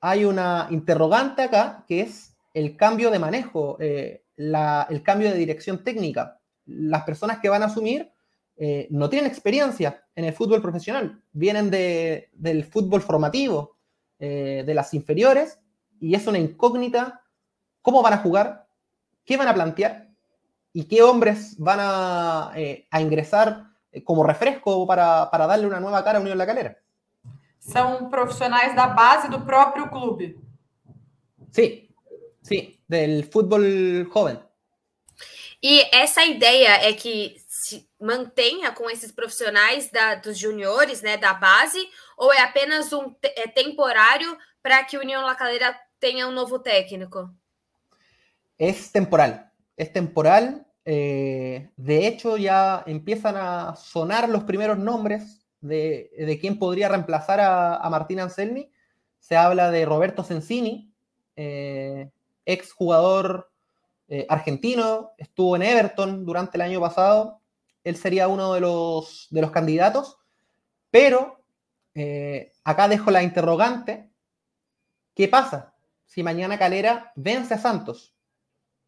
hay 0.00 0.24
una 0.24 0.68
interrogante 0.70 1.42
acá 1.42 1.84
que 1.86 2.00
es 2.02 2.37
el 2.58 2.76
cambio 2.76 3.10
de 3.12 3.20
manejo, 3.20 3.76
eh, 3.78 4.24
el 4.36 5.02
cambio 5.04 5.30
de 5.30 5.38
dirección 5.38 5.84
técnica. 5.84 6.40
Las 6.66 7.04
personas 7.04 7.38
que 7.38 7.48
van 7.48 7.62
a 7.62 7.66
asumir 7.66 8.12
eh, 8.56 8.88
no 8.90 9.08
tienen 9.08 9.30
experiencia 9.30 10.04
en 10.16 10.24
el 10.24 10.32
fútbol 10.32 10.60
profesional, 10.60 11.22
vienen 11.30 11.70
del 11.70 12.64
fútbol 12.64 13.00
formativo, 13.00 13.76
eh, 14.18 14.64
de 14.66 14.74
las 14.74 14.92
inferiores, 14.92 15.60
y 16.00 16.16
es 16.16 16.26
una 16.26 16.38
incógnita 16.38 17.22
cómo 17.80 18.02
van 18.02 18.14
a 18.14 18.18
jugar, 18.18 18.66
qué 19.24 19.36
van 19.36 19.48
a 19.48 19.54
plantear 19.54 20.08
y 20.72 20.84
qué 20.84 21.02
hombres 21.02 21.56
van 21.58 21.78
a, 21.80 22.52
ingresar 23.00 23.68
como 24.04 24.24
refresco 24.24 24.84
para, 24.84 25.30
darle 25.32 25.66
una 25.66 25.78
nueva 25.78 26.02
cara 26.02 26.18
a 26.18 26.22
Unión 26.22 26.36
La 26.36 26.46
Calera. 26.46 26.76
Son 27.60 28.10
profesionales 28.10 28.70
de 28.70 28.76
la 28.76 28.88
base 28.88 29.28
del 29.28 29.44
propio 29.44 29.88
club. 29.88 30.44
Sí, 31.52 31.87
Sí, 32.42 32.80
del 32.88 33.24
fútbol 33.24 34.08
joven. 34.10 34.38
E 35.62 35.82
essa 35.92 36.24
ideia 36.24 36.88
é 36.88 36.92
que 36.92 37.36
se 37.48 37.88
mantenha 38.00 38.72
com 38.72 38.88
esses 38.88 39.10
profissionais 39.10 39.90
da, 39.90 40.14
dos 40.14 40.38
juniores, 40.38 41.02
né, 41.02 41.16
da 41.16 41.34
base, 41.34 41.78
ou 42.16 42.32
é 42.32 42.40
apenas 42.40 42.92
um 42.92 43.14
é 43.22 43.48
temporário 43.48 44.36
para 44.62 44.84
que 44.84 44.96
União 44.96 45.24
La 45.24 45.34
Calera 45.34 45.76
tenha 45.98 46.28
um 46.28 46.32
novo 46.32 46.60
técnico? 46.60 47.28
É 48.58 48.72
temporal. 48.72 49.40
É 49.76 49.84
temporal. 49.84 50.64
Eh, 50.84 51.70
de 51.76 52.06
hecho, 52.06 52.36
ya 52.36 52.82
empiezan 52.86 53.36
a 53.36 53.76
sonar 53.76 54.28
los 54.28 54.44
primeros 54.44 54.78
nombres 54.78 55.46
de, 55.60 56.10
de 56.16 56.38
quién 56.40 56.58
podría 56.58 56.88
reemplazar 56.88 57.40
a, 57.40 57.76
a, 57.76 57.90
Martín 57.90 58.20
Anselmi. 58.20 58.72
Se 59.18 59.36
habla 59.36 59.70
de 59.70 59.84
Roberto 59.84 60.24
Sensini, 60.24 60.94
eh, 61.36 62.10
ex 62.48 62.72
jugador 62.72 63.50
eh, 64.08 64.24
argentino, 64.30 65.12
estuvo 65.18 65.54
en 65.54 65.62
Everton 65.62 66.24
durante 66.24 66.56
el 66.56 66.62
año 66.62 66.80
pasado, 66.80 67.42
él 67.84 67.94
sería 67.94 68.26
uno 68.26 68.54
de 68.54 68.60
los, 68.62 69.26
de 69.30 69.42
los 69.42 69.50
candidatos, 69.50 70.18
pero 70.90 71.42
eh, 71.94 72.52
acá 72.64 72.88
dejo 72.88 73.10
la 73.10 73.22
interrogante, 73.22 74.08
¿qué 75.14 75.28
pasa 75.28 75.74
si 76.06 76.22
mañana 76.22 76.58
Calera 76.58 77.12
vence 77.16 77.52
a 77.52 77.58
Santos? 77.58 78.14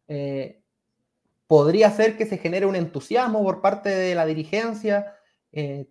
Eh, 0.07 0.59
podría 1.45 1.91
ser 1.91 2.17
que 2.17 2.25
se 2.25 2.39
genere 2.39 2.65
un 2.65 2.75
entusiasmo 2.75 3.43
por 3.43 3.61
parte 3.61 3.89
de 3.89 4.15
la 4.15 4.25
dirigencia 4.25 5.15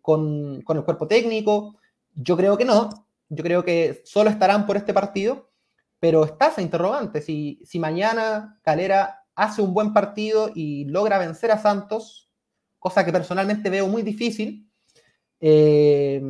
con, 0.00 0.62
con 0.62 0.78
el 0.78 0.84
cuerpo 0.84 1.06
técnico. 1.06 1.76
Yo 2.14 2.34
creo 2.34 2.56
que 2.56 2.64
no. 2.64 3.06
Yo 3.28 3.44
creo 3.44 3.62
que 3.62 4.00
solo 4.06 4.30
estarán 4.30 4.66
por 4.66 4.78
este 4.78 4.94
partido, 4.94 5.49
pero 6.00 6.24
está 6.24 6.48
esa 6.48 6.62
interrogante. 6.62 7.20
Si, 7.20 7.60
si 7.64 7.78
mañana 7.78 8.58
Calera 8.62 9.24
hace 9.34 9.62
un 9.62 9.74
buen 9.74 9.92
partido 9.92 10.50
y 10.54 10.86
logra 10.86 11.18
vencer 11.18 11.52
a 11.52 11.58
Santos, 11.58 12.30
cosa 12.78 13.04
que 13.04 13.12
personalmente 13.12 13.70
veo 13.70 13.86
muy 13.86 14.02
difícil, 14.02 14.68
eh, 15.38 16.20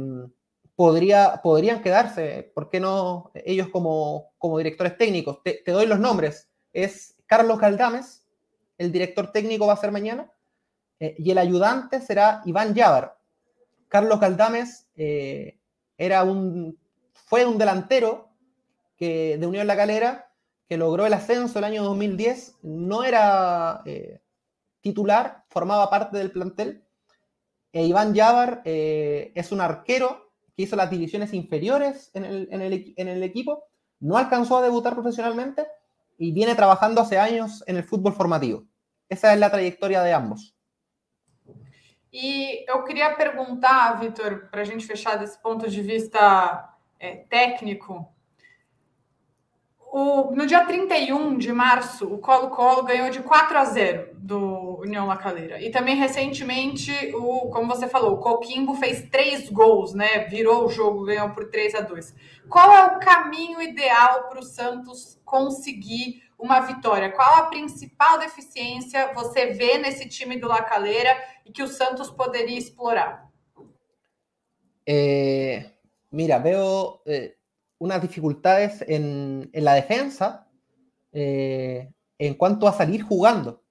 podría, 0.74 1.40
podrían 1.42 1.82
quedarse, 1.82 2.50
¿por 2.54 2.68
qué 2.68 2.80
no 2.80 3.30
ellos 3.34 3.68
como, 3.68 4.32
como 4.38 4.58
directores 4.58 4.98
técnicos? 4.98 5.42
Te, 5.42 5.62
doy 5.66 5.86
los 5.86 6.00
nombres. 6.00 6.50
Es 6.72 7.16
Carlos 7.26 7.58
Galdames, 7.58 8.26
el 8.76 8.90
director 8.90 9.30
técnico 9.30 9.66
va 9.66 9.74
a 9.74 9.76
ser 9.76 9.92
mañana, 9.92 10.32
eh, 10.98 11.14
y 11.18 11.30
el 11.30 11.38
ayudante 11.38 12.00
será 12.00 12.42
Iván 12.44 12.74
Yavar. 12.74 13.16
Carlos 13.88 14.20
Galdames 14.20 14.88
eh, 14.96 15.60
era 15.96 16.24
un, 16.24 16.78
fue 17.12 17.44
un 17.44 17.58
delantero 17.58 18.29
que, 19.00 19.36
de 19.36 19.46
Unión 19.48 19.66
La 19.66 19.76
Calera 19.76 20.30
que 20.70 20.76
logró 20.76 21.04
el 21.04 21.14
ascenso 21.14 21.58
el 21.58 21.64
año 21.64 21.82
2010, 21.82 22.58
no 22.62 23.02
era 23.02 23.82
eh, 23.86 24.20
titular, 24.80 25.44
formaba 25.48 25.90
parte 25.90 26.16
del 26.16 26.30
plantel. 26.30 26.84
E 27.72 27.84
Iván 27.84 28.14
Yavar 28.14 28.62
eh, 28.64 29.32
es 29.34 29.50
un 29.50 29.60
arquero 29.60 30.30
que 30.56 30.62
hizo 30.62 30.76
las 30.76 30.88
divisiones 30.88 31.34
inferiores 31.34 32.12
en 32.14 32.24
el, 32.24 32.48
en, 32.52 32.62
el, 32.62 32.94
en 32.96 33.08
el, 33.08 33.24
equipo, 33.24 33.64
no 33.98 34.16
alcanzó 34.16 34.58
a 34.58 34.62
debutar 34.62 34.94
profesionalmente 34.94 35.66
y 36.16 36.30
viene 36.30 36.54
trabajando 36.54 37.00
hace 37.00 37.18
años 37.18 37.64
en 37.66 37.76
el 37.76 37.82
fútbol 37.82 38.12
formativo. 38.12 38.62
Esa 39.08 39.34
es 39.34 39.40
la 39.40 39.50
trayectoria 39.50 40.02
de 40.02 40.12
ambos. 40.12 40.54
E 42.12 42.64
eu 42.68 42.84
queria 42.84 43.16
perguntar, 43.16 43.98
Vitor, 43.98 44.50
para 44.50 44.62
a 44.62 44.64
gente 44.64 44.86
fechar 44.86 45.16
desse 45.16 45.38
ponto 45.42 45.68
de 45.68 45.82
vista 45.82 46.76
é, 46.98 47.16
técnico, 47.28 48.14
O, 49.92 50.30
no 50.30 50.46
dia 50.46 50.64
31 50.64 51.36
de 51.36 51.52
março, 51.52 52.06
o 52.06 52.18
Colo-Colo 52.18 52.84
ganhou 52.84 53.10
de 53.10 53.20
4 53.24 53.58
a 53.58 53.64
0 53.64 54.10
do 54.14 54.78
União 54.78 55.04
La 55.04 55.16
Calera. 55.16 55.60
E 55.60 55.68
também 55.68 55.96
recentemente, 55.96 56.92
o, 57.12 57.50
como 57.50 57.66
você 57.66 57.88
falou, 57.88 58.12
o 58.14 58.18
Coquimbo 58.18 58.76
fez 58.76 59.08
três 59.10 59.50
gols, 59.50 59.92
né? 59.92 60.26
Virou 60.28 60.64
o 60.64 60.68
jogo, 60.68 61.04
ganhou 61.04 61.30
por 61.30 61.50
3 61.50 61.74
a 61.74 61.80
2. 61.80 62.14
Qual 62.48 62.72
é 62.72 62.86
o 62.86 63.00
caminho 63.00 63.60
ideal 63.60 64.28
para 64.28 64.38
o 64.38 64.44
Santos 64.44 65.20
conseguir 65.24 66.22
uma 66.38 66.60
vitória? 66.60 67.10
Qual 67.10 67.34
a 67.34 67.46
principal 67.46 68.16
deficiência 68.16 69.12
você 69.12 69.46
vê 69.46 69.76
nesse 69.78 70.08
time 70.08 70.38
do 70.38 70.46
La 70.46 70.62
Calera 70.62 71.20
e 71.44 71.50
que 71.50 71.64
o 71.64 71.68
Santos 71.68 72.08
poderia 72.12 72.56
explorar? 72.56 73.28
É, 74.86 75.72
mira, 76.12 76.38
veo. 76.38 77.00
Eh 77.04 77.39
unas 77.80 78.02
dificultades 78.02 78.84
en, 78.86 79.50
la 79.52 79.74
defensa 79.74 80.46
eh, 81.12 81.90
en 82.18 82.34
cuanto 82.34 82.68
a 82.68 82.74
salir 82.74 83.02
jugando. 83.02 83.64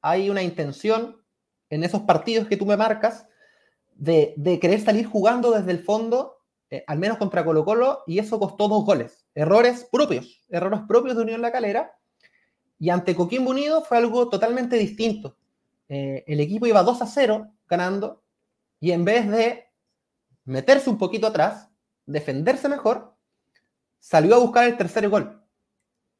Hay 0.00 0.30
una 0.30 0.42
intención 0.42 1.20
en 1.68 1.82
esos 1.82 2.02
partidos 2.02 2.46
que 2.46 2.56
tú 2.56 2.64
me 2.64 2.76
marcas 2.76 3.26
de, 3.96 4.34
querer 4.60 4.80
salir 4.80 5.06
jugando 5.06 5.50
desde 5.50 5.72
el 5.72 5.82
fondo, 5.82 6.38
eh, 6.70 6.84
al 6.86 6.98
menos 6.98 7.18
contra 7.18 7.44
Colo 7.44 7.64
Colo, 7.64 8.04
y 8.06 8.20
eso 8.20 8.38
costó 8.38 8.68
dos 8.68 8.84
goles. 8.84 9.26
Errores 9.34 9.88
propios, 9.90 10.44
errores 10.48 10.80
propios 10.86 11.16
de 11.16 11.22
Unión 11.22 11.42
La 11.42 11.52
Calera. 11.52 11.98
Y 12.78 12.90
ante 12.90 13.16
Coquimbo 13.16 13.50
Unido 13.50 13.82
fue 13.82 13.98
algo 13.98 14.28
totalmente 14.28 14.76
distinto. 14.76 15.36
Eh, 15.88 16.22
el 16.28 16.38
equipo 16.38 16.66
iba 16.66 16.82
2 16.84 17.02
a 17.02 17.06
0 17.06 17.50
ganando 17.68 18.22
y 18.78 18.92
en 18.92 19.04
vez 19.04 19.28
de 19.28 19.64
meterse 20.44 20.88
un 20.88 20.98
poquito 20.98 21.26
atrás, 21.26 21.68
defenderse 22.04 22.68
mejor, 22.68 23.15
salió 24.06 24.36
a 24.36 24.38
buscar 24.38 24.68
el 24.68 24.76
tercer 24.76 25.08
gol. 25.08 25.42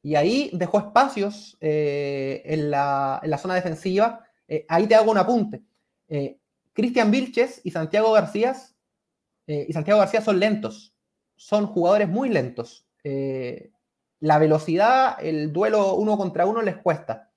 Y 0.01 0.15
ahí 0.15 0.49
dejó 0.53 0.79
espacios 0.79 1.57
eh, 1.61 2.41
en, 2.43 2.69
la, 2.69 3.39
zona 3.41 3.55
defensiva. 3.55 4.25
Eh, 4.45 4.65
ahí 4.67 4.87
te 4.87 4.95
hago 4.95 5.09
un 5.09 5.17
apunte. 5.17 5.63
Eh, 6.09 6.37
Cristian 6.73 7.11
Vilches 7.11 7.61
y 7.63 7.71
Santiago 7.71 8.11
García 8.11 8.55
y 9.47 9.71
Santiago 9.71 10.01
García 10.01 10.19
son 10.19 10.37
lentos. 10.37 10.93
Son 11.37 11.65
jugadores 11.65 12.09
muy 12.09 12.27
lentos. 12.27 12.85
la 14.19 14.37
velocidad, 14.37 15.17
el 15.21 15.53
duelo 15.53 15.95
uno 15.95 16.17
contra 16.17 16.45
uno 16.45 16.61
les 16.61 16.75
cuesta. 16.75 17.31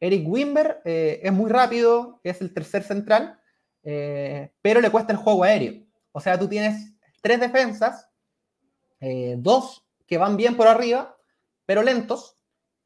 Eric 0.00 0.26
Wimber 0.26 0.80
es 0.84 1.32
muy 1.32 1.48
rápido, 1.48 2.20
es 2.24 2.40
el 2.40 2.52
tercer 2.52 2.82
central, 2.82 3.38
pero 3.80 4.80
le 4.80 4.90
cuesta 4.90 5.12
el 5.12 5.18
juego 5.18 5.44
aéreo. 5.44 5.86
O 6.10 6.20
sea, 6.20 6.36
tú 6.36 6.48
tienes 6.48 6.92
tres 7.22 7.38
defensas, 7.38 8.08
dos 9.36 9.81
que 10.12 10.18
van 10.18 10.36
bien 10.36 10.58
por 10.58 10.68
arriba, 10.68 11.16
pero 11.64 11.82
lentos, 11.82 12.36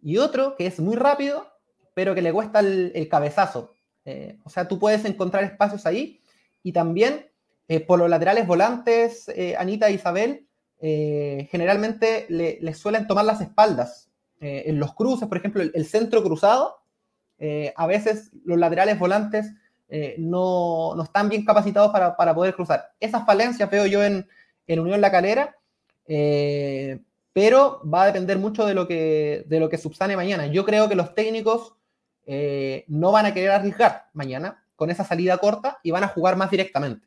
y 0.00 0.18
otro 0.18 0.54
que 0.54 0.68
es 0.68 0.78
muy 0.78 0.94
rápido, 0.94 1.44
pero 1.92 2.14
que 2.14 2.22
le 2.22 2.32
cuesta 2.32 2.60
el, 2.60 3.08
cabezazo. 3.10 3.74
Eh, 4.04 4.38
o 4.44 4.48
sea, 4.48 4.68
tú 4.68 4.78
puedes 4.78 5.04
encontrar 5.04 5.42
espacios 5.42 5.86
ahí, 5.86 6.20
y 6.62 6.70
también 6.70 7.28
eh, 7.66 7.80
por 7.80 7.98
los 7.98 8.08
laterales 8.08 8.46
volantes, 8.46 9.28
eh, 9.30 9.56
Anita 9.58 9.88
e 9.88 9.94
Isabel, 9.94 10.46
generalmente 10.78 12.26
les 12.28 12.78
suelen 12.78 13.08
tomar 13.08 13.24
las 13.24 13.40
espaldas. 13.40 14.08
en 14.38 14.78
los 14.78 14.94
cruces, 14.94 15.26
por 15.26 15.38
ejemplo, 15.38 15.62
el, 15.62 15.84
centro 15.84 16.22
cruzado, 16.22 16.76
a 17.74 17.86
veces 17.88 18.30
los 18.44 18.56
laterales 18.56 19.00
volantes 19.00 19.52
no, 20.18 20.94
no, 20.94 21.02
están 21.02 21.28
bien 21.28 21.44
capacitados 21.44 21.90
para, 21.90 22.16
para, 22.16 22.36
poder 22.36 22.54
cruzar. 22.54 22.92
Esas 23.00 23.26
falencias 23.26 23.68
veo 23.68 23.86
yo 23.86 24.04
en, 24.04 24.28
en 24.68 24.78
Unión 24.78 25.00
La 25.00 25.10
Calera, 25.10 25.56
pero 27.36 27.82
va 27.84 28.04
a 28.04 28.06
depender 28.06 28.38
mucho 28.38 28.64
de 28.64 28.72
lo 28.72 28.88
que, 28.88 29.44
de 29.46 29.60
lo 29.60 29.68
que 29.68 29.76
subsane 29.76 30.16
mañana. 30.16 30.46
Yo 30.46 30.64
creo 30.64 30.88
que 30.88 30.94
los 30.94 31.14
técnicos 31.14 31.74
eh, 32.24 32.86
no 32.88 33.12
van 33.12 33.26
a 33.26 33.34
querer 33.34 33.50
arriesgar 33.50 34.08
mañana 34.14 34.64
con 34.74 34.88
esa 34.88 35.04
salida 35.04 35.36
corta 35.36 35.78
y 35.82 35.90
van 35.90 36.02
a 36.02 36.08
jugar 36.08 36.34
más 36.36 36.50
directamente. 36.50 37.06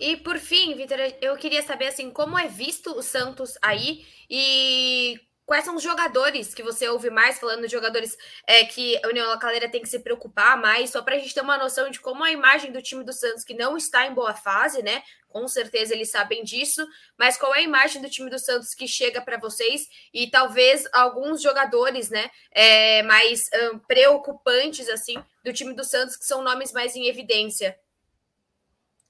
E 0.00 0.16
por 0.16 0.40
fim, 0.40 0.74
Vitor, 0.74 0.98
eu 1.20 1.36
queria 1.36 1.62
saber 1.62 1.86
assim, 1.86 2.10
como 2.10 2.36
é 2.36 2.48
visto 2.48 2.98
o 2.98 3.00
Santos 3.00 3.56
aí 3.62 4.04
e 4.28 5.20
Quais 5.46 5.64
são 5.64 5.76
os 5.76 5.82
jogadores 5.82 6.52
que 6.52 6.62
você 6.62 6.88
ouve 6.88 7.08
mais 7.08 7.38
falando 7.38 7.62
de 7.62 7.68
jogadores 7.68 8.18
é, 8.48 8.64
que 8.64 9.00
a 9.04 9.06
União 9.06 9.28
Lacaleira 9.28 9.68
tem 9.68 9.80
que 9.80 9.88
se 9.88 10.00
preocupar 10.00 10.60
mais, 10.60 10.90
só 10.90 11.00
para 11.00 11.14
a 11.14 11.18
gente 11.20 11.32
ter 11.32 11.40
uma 11.40 11.56
noção 11.56 11.88
de 11.88 12.00
como 12.00 12.24
a 12.24 12.32
imagem 12.32 12.72
do 12.72 12.82
time 12.82 13.04
do 13.04 13.12
Santos, 13.12 13.44
que 13.44 13.54
não 13.54 13.76
está 13.76 14.08
em 14.08 14.12
boa 14.12 14.34
fase, 14.34 14.82
né? 14.82 15.04
Com 15.28 15.46
certeza 15.46 15.94
eles 15.94 16.10
sabem 16.10 16.42
disso, 16.42 16.84
mas 17.16 17.36
qual 17.36 17.54
é 17.54 17.58
a 17.58 17.62
imagem 17.62 18.02
do 18.02 18.10
time 18.10 18.28
do 18.28 18.40
Santos 18.40 18.74
que 18.74 18.88
chega 18.88 19.20
para 19.20 19.38
vocês 19.38 19.82
e 20.12 20.28
talvez 20.28 20.84
alguns 20.92 21.40
jogadores, 21.40 22.10
né, 22.10 22.28
é, 22.50 23.04
mais 23.04 23.42
um, 23.72 23.78
preocupantes 23.78 24.88
assim 24.88 25.14
do 25.44 25.52
time 25.52 25.74
do 25.74 25.84
Santos 25.84 26.16
que 26.16 26.24
são 26.24 26.42
nomes 26.42 26.72
mais 26.72 26.96
em 26.96 27.06
evidência? 27.06 27.78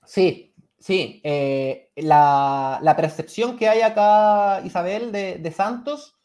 Sim, 0.05 0.53
Sí, 0.79 1.21
eh, 1.25 1.91
la, 1.97 2.79
la, 2.81 2.95
percepción 2.95 3.57
que 3.57 3.67
hay 3.67 3.81
acá, 3.81 4.61
Isabel, 4.65 5.11
de, 5.11 5.39
de 5.39 5.51
Santos 5.51 6.16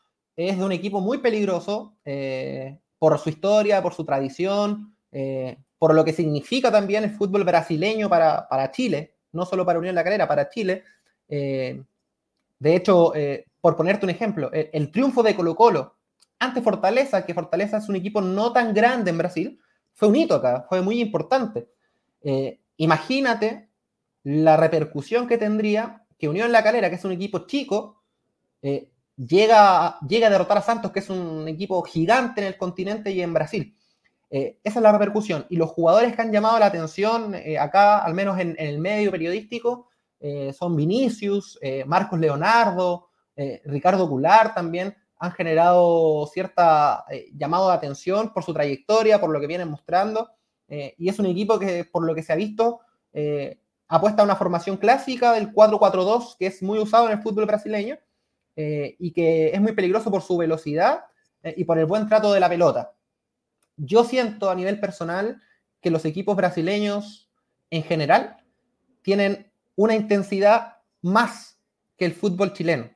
es 0.49 0.57
de 0.57 0.63
un 0.63 0.71
equipo 0.71 1.01
muy 1.01 1.19
peligroso 1.19 1.97
eh, 2.05 2.79
por 2.97 3.17
su 3.19 3.29
historia, 3.29 3.81
por 3.81 3.93
su 3.93 4.05
tradición, 4.05 4.95
eh, 5.11 5.57
por 5.77 5.93
lo 5.93 6.05
que 6.05 6.13
significa 6.13 6.71
también 6.71 7.03
el 7.03 7.11
fútbol 7.11 7.43
brasileño 7.43 8.09
para, 8.09 8.71
Chile, 8.71 9.15
no 9.31 9.45
solo 9.45 9.65
para 9.65 9.79
Unión 9.79 9.95
La 9.95 10.03
Calera, 10.03 10.27
para 10.27 10.49
Chile. 10.49 10.83
Eh, 11.27 11.81
de 12.59 12.75
hecho, 12.75 13.13
por 13.59 13.75
ponerte 13.75 14.05
un 14.05 14.11
ejemplo, 14.11 14.51
el, 14.53 14.91
triunfo 14.91 15.23
de 15.23 15.35
Colo 15.35 15.55
Colo 15.55 15.95
ante 16.37 16.61
Fortaleza, 16.61 17.25
que 17.25 17.33
Fortaleza 17.33 17.77
es 17.77 17.89
un 17.89 17.95
equipo 17.95 18.21
no 18.21 18.53
tan 18.53 18.73
grande 18.73 19.09
en 19.09 19.17
Brasil, 19.17 19.59
fue 19.93 20.07
un 20.07 20.15
hito 20.15 20.35
acá, 20.35 20.65
fue 20.69 20.81
muy 20.81 21.01
importante. 21.01 21.69
Imagínate 22.77 23.69
la 24.23 24.57
repercusión 24.57 25.27
que 25.27 25.39
tendría 25.39 26.05
que 26.19 26.29
Unión 26.29 26.51
La 26.51 26.63
Calera, 26.63 26.89
que 26.89 26.97
es 26.97 27.05
un 27.05 27.13
equipo 27.13 27.47
chico, 27.47 28.03
llega, 29.27 29.99
llega 30.07 30.27
a 30.27 30.29
derrotar 30.29 30.57
a 30.57 30.61
Santos, 30.61 30.91
que 30.91 30.99
es 30.99 31.09
un 31.09 31.47
equipo 31.47 31.81
gigante 31.83 32.41
en 32.41 32.47
el 32.47 32.57
continente 32.57 33.11
y 33.11 33.21
en 33.21 33.33
Brasil. 33.33 33.75
Eh, 34.29 34.59
esa 34.63 34.79
es 34.79 34.83
la 34.83 34.91
repercusión. 34.91 35.45
Y 35.49 35.57
los 35.57 35.71
jugadores 35.71 36.15
que 36.15 36.21
han 36.21 36.31
llamado 36.31 36.57
la 36.59 36.67
atención 36.67 37.35
acá, 37.59 37.99
al 37.99 38.13
menos 38.13 38.39
en, 38.39 38.55
el 38.57 38.79
medio 38.79 39.11
periodístico, 39.11 39.87
son 40.53 40.75
Vinicius, 40.75 41.59
Marcos 41.87 42.19
Leonardo, 42.19 43.07
Ricardo 43.65 44.07
Goulart 44.07 44.53
también, 44.53 44.95
han 45.17 45.31
generado 45.31 46.27
cierta 46.31 47.05
llamado 47.33 47.69
de 47.69 47.73
atención 47.73 48.31
por 48.31 48.43
su 48.43 48.53
trayectoria, 48.53 49.19
por 49.19 49.31
lo 49.31 49.39
que 49.39 49.47
vienen 49.47 49.67
mostrando. 49.67 50.29
Eh, 50.71 50.95
y 50.97 51.09
es 51.09 51.19
un 51.19 51.25
equipo 51.25 51.59
que, 51.59 51.83
por 51.83 52.05
lo 52.05 52.15
que 52.15 52.23
se 52.23 52.31
ha 52.31 52.37
visto, 52.37 52.79
eh, 53.11 53.59
apuesta 53.89 54.21
a 54.21 54.25
una 54.25 54.37
formación 54.37 54.77
clásica 54.77 55.33
del 55.33 55.51
4-4-2, 55.53 56.37
que 56.39 56.47
es 56.47 56.63
muy 56.63 56.79
usado 56.79 57.07
en 57.07 57.17
el 57.17 57.21
fútbol 57.21 57.45
brasileño 57.45 57.97
eh, 58.55 58.95
y 58.99 59.11
que 59.11 59.49
es 59.49 59.61
muy 59.61 59.73
peligroso 59.73 60.11
por 60.11 60.21
su 60.21 60.37
velocidad 60.37 61.05
y 61.43 61.63
por 61.63 61.79
el 61.79 61.87
buen 61.87 62.07
trato 62.07 62.31
de 62.33 62.39
la 62.39 62.47
pelota. 62.47 62.93
Yo 63.75 64.03
siento 64.03 64.51
a 64.51 64.55
nivel 64.55 64.79
personal 64.79 65.41
que 65.81 65.89
los 65.89 66.05
equipos 66.05 66.35
brasileños 66.35 67.31
en 67.71 67.81
general 67.81 68.37
tienen 69.01 69.51
una 69.75 69.95
intensidad 69.95 70.77
más 71.01 71.57
que 71.97 72.05
el 72.05 72.13
fútbol 72.13 72.53
chileno. 72.53 72.91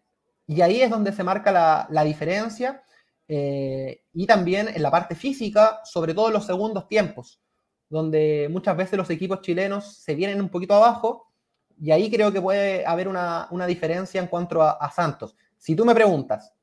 Y 0.45 0.61
ahí 0.61 0.81
es 0.81 0.91
donde 0.91 1.11
se 1.11 1.23
marca 1.23 1.51
la, 1.51 1.87
la 1.89 2.03
diferencia 2.03 2.83
y 3.27 4.27
también 4.27 4.67
en 4.67 4.83
la 4.83 4.91
parte 4.91 5.15
física, 5.15 5.79
sobre 5.83 6.13
todo 6.13 6.27
en 6.27 6.33
los 6.33 6.45
segundos 6.45 6.87
tiempos 6.87 7.41
donde 7.89 8.47
muchas 8.51 8.75
veces 8.75 8.97
los 8.97 9.09
equipos 9.09 9.41
chilenos 9.41 9.97
se 9.97 10.15
vienen 10.15 10.41
un 10.41 10.49
poquito 10.49 10.73
abajo 10.73 11.31
y 11.79 11.91
ahí 11.91 12.09
creo 12.09 12.31
que 12.31 12.41
puede 12.41 12.85
haber 12.85 13.07
una, 13.07 13.47
diferencia 13.67 14.21
en 14.21 14.27
cuanto 14.27 14.61
a, 14.61 14.91
Santos. 14.91 15.35
Si 15.65 15.75
tú 15.75 15.83
me 15.83 15.95
preguntas, 15.95 16.53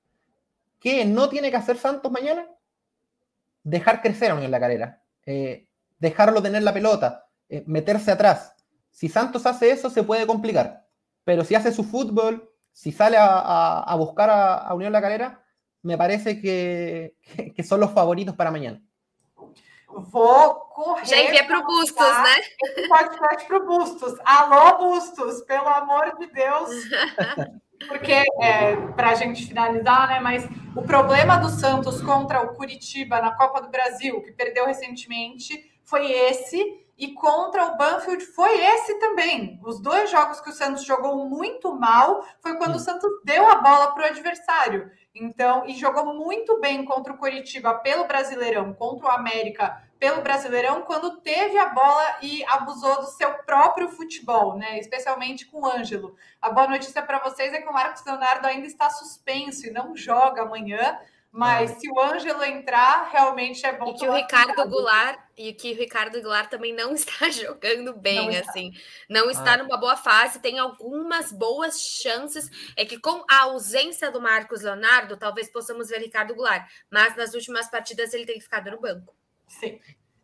¿qué 0.79 1.05
no 1.05 1.29
tiene 1.29 1.51
que 1.51 1.57
hacer 1.57 1.77
Santos 1.77 2.13
mañana? 2.13 2.47
Dejar 3.65 4.01
crecer 4.01 4.31
a 4.31 4.37
Unión 4.37 4.53
La 4.53 4.61
Calera, 4.61 5.03
eh, 5.27 5.67
dejarlo 5.99 6.41
tener 6.41 6.63
la 6.63 6.73
pelota, 6.73 7.27
eh, 7.49 7.65
meterse 7.67 8.13
atrás. 8.13 8.55
Si 8.93 9.09
Santos 9.09 9.45
hace 9.45 9.73
eso, 9.73 9.91
se 9.91 10.05
puede 10.05 10.25
complicar. 10.25 10.87
Pero 11.25 11.43
si 11.43 11.57
hace 11.57 11.73
su 11.73 11.83
fútbol, 11.83 12.49
si 12.71 12.93
sale 12.93 13.17
a, 13.19 13.93
buscar 13.99 14.31
a, 14.31 14.73
Unión 14.73 14.93
La 14.93 15.03
Calera, 15.03 15.45
me 15.83 15.99
parece 15.99 16.41
que 16.41 17.17
son 17.65 17.81
los 17.81 17.91
favoritos 17.91 18.37
para 18.37 18.53
mañana. 18.53 18.81
Vou 19.95 20.55
correr. 20.75 21.05
Já 21.07 21.17
envia 21.19 21.47
para 21.47 21.59
o 21.59 21.67
Bustos, 21.67 21.99
né? 21.99 22.37
Esse 22.65 22.89
podcast 22.89 23.47
para 23.47 23.59
o 23.59 23.67
Bustos. 23.67 24.19
Alô, 24.25 24.79
Bustos, 24.79 25.43
pelo 25.43 25.69
amor 25.69 26.17
de 26.19 26.27
Deus. 26.29 26.71
Porque, 27.89 28.23
é, 28.41 28.77
para 28.95 29.11
a 29.11 29.15
gente 29.15 29.47
finalizar, 29.47 30.09
né? 30.09 30.21
Mas 30.21 30.49
o 30.75 30.83
problema 30.83 31.37
do 31.37 31.49
Santos 31.49 32.01
contra 32.03 32.41
o 32.43 32.55
Curitiba 32.55 33.21
na 33.21 33.35
Copa 33.35 33.61
do 33.61 33.69
Brasil, 33.69 34.21
que 34.23 34.33
perdeu 34.33 34.67
recentemente, 34.67 35.71
foi 35.85 36.11
esse. 36.11 36.81
E 36.97 37.15
contra 37.15 37.67
o 37.67 37.77
Banfield 37.77 38.25
foi 38.27 38.63
esse 38.63 38.99
também. 38.99 39.59
Os 39.65 39.81
dois 39.81 40.11
jogos 40.11 40.41
que 40.41 40.51
o 40.51 40.53
Santos 40.53 40.85
jogou 40.85 41.29
muito 41.29 41.75
mal 41.75 42.25
foi 42.41 42.57
quando 42.57 42.77
o 42.77 42.79
Santos 42.79 43.11
deu 43.25 43.47
a 43.51 43.57
bola 43.57 43.93
para 43.93 44.05
o 44.05 44.07
adversário. 44.07 44.91
Então, 45.15 45.65
e 45.67 45.75
jogou 45.75 46.15
muito 46.15 46.61
bem 46.61 46.85
contra 46.85 47.13
o 47.13 47.19
Coritiba 47.19 47.75
pelo 47.75 48.07
Brasileirão, 48.07 48.73
contra 48.73 49.07
o 49.07 49.11
América 49.11 49.83
pelo 50.03 50.21
Brasileirão, 50.21 50.83
quando 50.83 51.21
teve 51.21 51.57
a 51.57 51.69
bola 51.69 52.17
e 52.21 52.45
abusou 52.47 53.03
do 53.03 53.07
seu 53.07 53.35
próprio 53.45 53.89
futebol, 53.89 54.59
né? 54.59 54.77
Especialmente 54.81 55.47
com 55.47 55.61
o 55.61 55.65
Ângelo. 55.65 56.17
A 56.41 56.51
boa 56.51 56.67
notícia 56.67 57.01
para 57.03 57.21
vocês 57.21 57.53
é 57.53 57.61
que 57.63 57.69
o 57.69 57.73
Marcos 57.73 58.05
Leonardo 58.05 58.49
ainda 58.49 58.67
está 58.67 58.91
suspenso 58.91 59.65
e 59.65 59.71
não 59.71 59.95
joga 59.95 60.43
amanhã. 60.43 60.99
Mas 61.31 61.71
é. 61.71 61.75
se 61.77 61.89
o 61.89 62.01
Ângelo 62.01 62.43
entrar, 62.43 63.11
realmente 63.13 63.65
é 63.65 63.79
bom. 63.79 63.91
E 63.91 63.95
que 63.95 64.09
o 64.09 64.13
Ricardo 64.13 64.47
cuidado. 64.47 64.71
Goulart 64.71 65.21
e 65.37 65.53
que 65.53 65.73
o 65.73 65.77
Ricardo 65.77 66.21
Goulart 66.21 66.51
também 66.51 66.75
não 66.75 66.91
está 66.99 67.31
jogando 67.31 67.95
bem, 67.95 68.29
não 68.29 68.41
assim, 68.41 68.73
não 69.09 69.31
está 69.31 69.53
ah. 69.53 69.59
numa 69.59 69.77
boa 69.77 69.97
fase, 69.97 70.41
tem 70.41 70.59
algumas 70.59 71.31
boas 71.31 71.81
chances. 71.81 72.51
É 72.77 72.85
que 72.85 72.99
com 72.99 73.25
a 73.31 73.43
ausência 73.43 74.11
do 74.11 74.21
Marcos 74.21 74.63
Leonardo, 74.63 75.17
talvez 75.17 75.49
possamos 75.49 75.91
ver 75.91 76.01
Ricardo 76.01 76.35
Goulart, 76.35 76.69
mas 76.91 77.15
nas 77.15 77.35
últimas 77.35 77.71
partidas 77.71 78.13
ele 78.13 78.27
tem 78.27 78.41
ficado 78.41 78.69
no 78.69 78.81
banco. 78.81 79.15
Sim. 79.61 79.79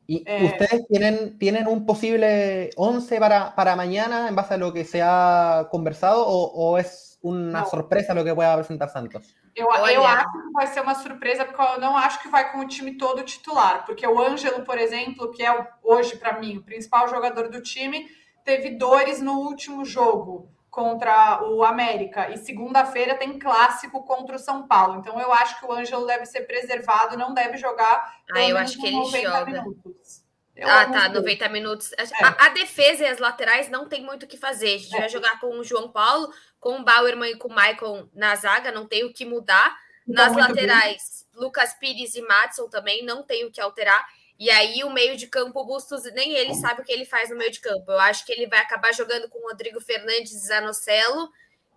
¿Y 0.06 0.22
eh, 0.26 0.44
ustedes 0.46 0.86
tienen, 0.88 1.38
tienen 1.38 1.66
un 1.66 1.84
posible 1.84 2.70
11 2.76 3.18
para, 3.20 3.54
para 3.54 3.76
mañana 3.76 4.28
en 4.28 4.34
base 4.34 4.54
a 4.54 4.56
lo 4.56 4.72
que 4.72 4.84
se 4.84 5.02
ha 5.02 5.68
conversado 5.70 6.26
o, 6.26 6.46
o 6.46 6.78
es 6.78 7.18
una 7.20 7.60
no. 7.60 7.66
sorpresa 7.66 8.14
lo 8.14 8.24
que 8.24 8.34
pueda 8.34 8.56
presentar 8.56 8.88
Santos? 8.88 9.36
Eu, 9.54 9.66
eu 9.66 10.06
acho 10.06 10.30
que 10.30 10.52
vai 10.54 10.66
ser 10.68 10.80
uma 10.80 10.94
surpresa, 10.94 11.44
porque 11.44 11.60
eu 11.60 11.80
não 11.80 11.96
acho 11.96 12.22
que 12.22 12.28
vai 12.28 12.50
com 12.52 12.60
o 12.60 12.66
time 12.66 12.96
todo 12.96 13.22
titular. 13.22 13.84
Porque 13.84 14.06
o 14.06 14.18
Ângelo, 14.18 14.64
por 14.64 14.78
exemplo, 14.78 15.30
que 15.30 15.44
é 15.44 15.68
hoje, 15.82 16.16
para 16.16 16.38
mim, 16.38 16.56
o 16.56 16.62
principal 16.62 17.08
jogador 17.08 17.50
do 17.50 17.60
time, 17.60 18.06
teve 18.44 18.70
dores 18.70 19.20
no 19.20 19.40
último 19.40 19.84
jogo 19.84 20.48
contra 20.78 21.42
o 21.42 21.64
América. 21.64 22.30
E 22.30 22.36
segunda-feira 22.36 23.16
tem 23.16 23.36
clássico 23.36 24.04
contra 24.04 24.36
o 24.36 24.38
São 24.38 24.68
Paulo. 24.68 25.00
Então 25.00 25.20
eu 25.20 25.32
acho 25.32 25.58
que 25.58 25.66
o 25.66 25.72
Ângelo 25.72 26.06
deve 26.06 26.24
ser 26.24 26.42
preservado, 26.42 27.18
não 27.18 27.34
deve 27.34 27.56
jogar. 27.56 28.14
Ah, 28.30 28.48
eu 28.48 28.56
acho 28.56 28.78
que 28.78 28.86
ele 28.86 29.04
joga. 29.04 29.44
Minutos. 29.44 30.22
Eu 30.54 30.68
ah, 30.68 30.86
tá, 30.86 31.08
90 31.08 31.48
minutos. 31.48 31.92
É. 31.94 32.04
A, 32.24 32.46
a, 32.46 32.48
defesa 32.50 33.02
e 33.02 33.08
as 33.08 33.18
laterais 33.18 33.68
não 33.68 33.88
tem 33.88 34.04
muito 34.04 34.22
o 34.22 34.26
que 34.28 34.36
fazer. 34.36 34.76
A 34.76 34.78
gente 34.78 34.94
é. 34.94 35.00
vai 35.00 35.08
jogar 35.08 35.40
com 35.40 35.58
o 35.58 35.64
João 35.64 35.90
Paulo, 35.90 36.32
com 36.60 36.78
o 36.78 36.84
Bauerman 36.84 37.32
e 37.32 37.36
com 37.36 37.48
o 37.48 37.54
Michael 37.54 38.08
na 38.14 38.36
zaga, 38.36 38.70
não 38.70 38.86
tem 38.86 39.04
o 39.04 39.12
que 39.12 39.24
mudar. 39.24 39.76
Nas 40.06 40.34
laterais, 40.34 41.26
bem. 41.32 41.42
Lucas 41.42 41.74
Pires 41.74 42.14
e 42.14 42.22
Matson 42.22 42.68
também 42.68 43.04
não 43.04 43.24
tem 43.24 43.44
o 43.44 43.50
que 43.50 43.60
alterar. 43.60 44.06
E 44.38 44.51
aí, 44.51 44.85
o 44.85 44.90
meio 44.90 45.16
de 45.16 45.27
campo, 45.27 45.61
o 45.61 45.64
Bustos, 45.64 46.05
nem 46.12 46.33
ele 46.33 46.55
sabe 46.55 46.81
o 46.81 46.85
que 46.85 46.92
ele 46.92 47.05
faz 47.05 47.31
no 47.31 47.37
meio 47.37 47.51
de 47.51 47.61
campo. 47.61 47.90
Eu 47.90 48.01
acho 48.01 48.24
que 48.24 48.33
ele 48.33 48.46
vai 48.46 48.61
acabar 48.61 48.94
jogando 48.94 49.29
com 49.29 49.38
o 49.38 49.48
Rodrigo 49.48 49.81
Fernandes 49.81 50.33
e 50.33 50.46
Zanocelo. 50.46 51.31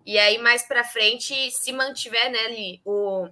E 0.05 0.17
aí, 0.19 0.37
mais 0.37 0.63
para 0.63 0.83
frente, 0.83 1.51
se 1.51 1.71
mantiver, 1.73 2.31
né, 2.31 2.45
ali, 2.45 2.81
o 2.85 3.27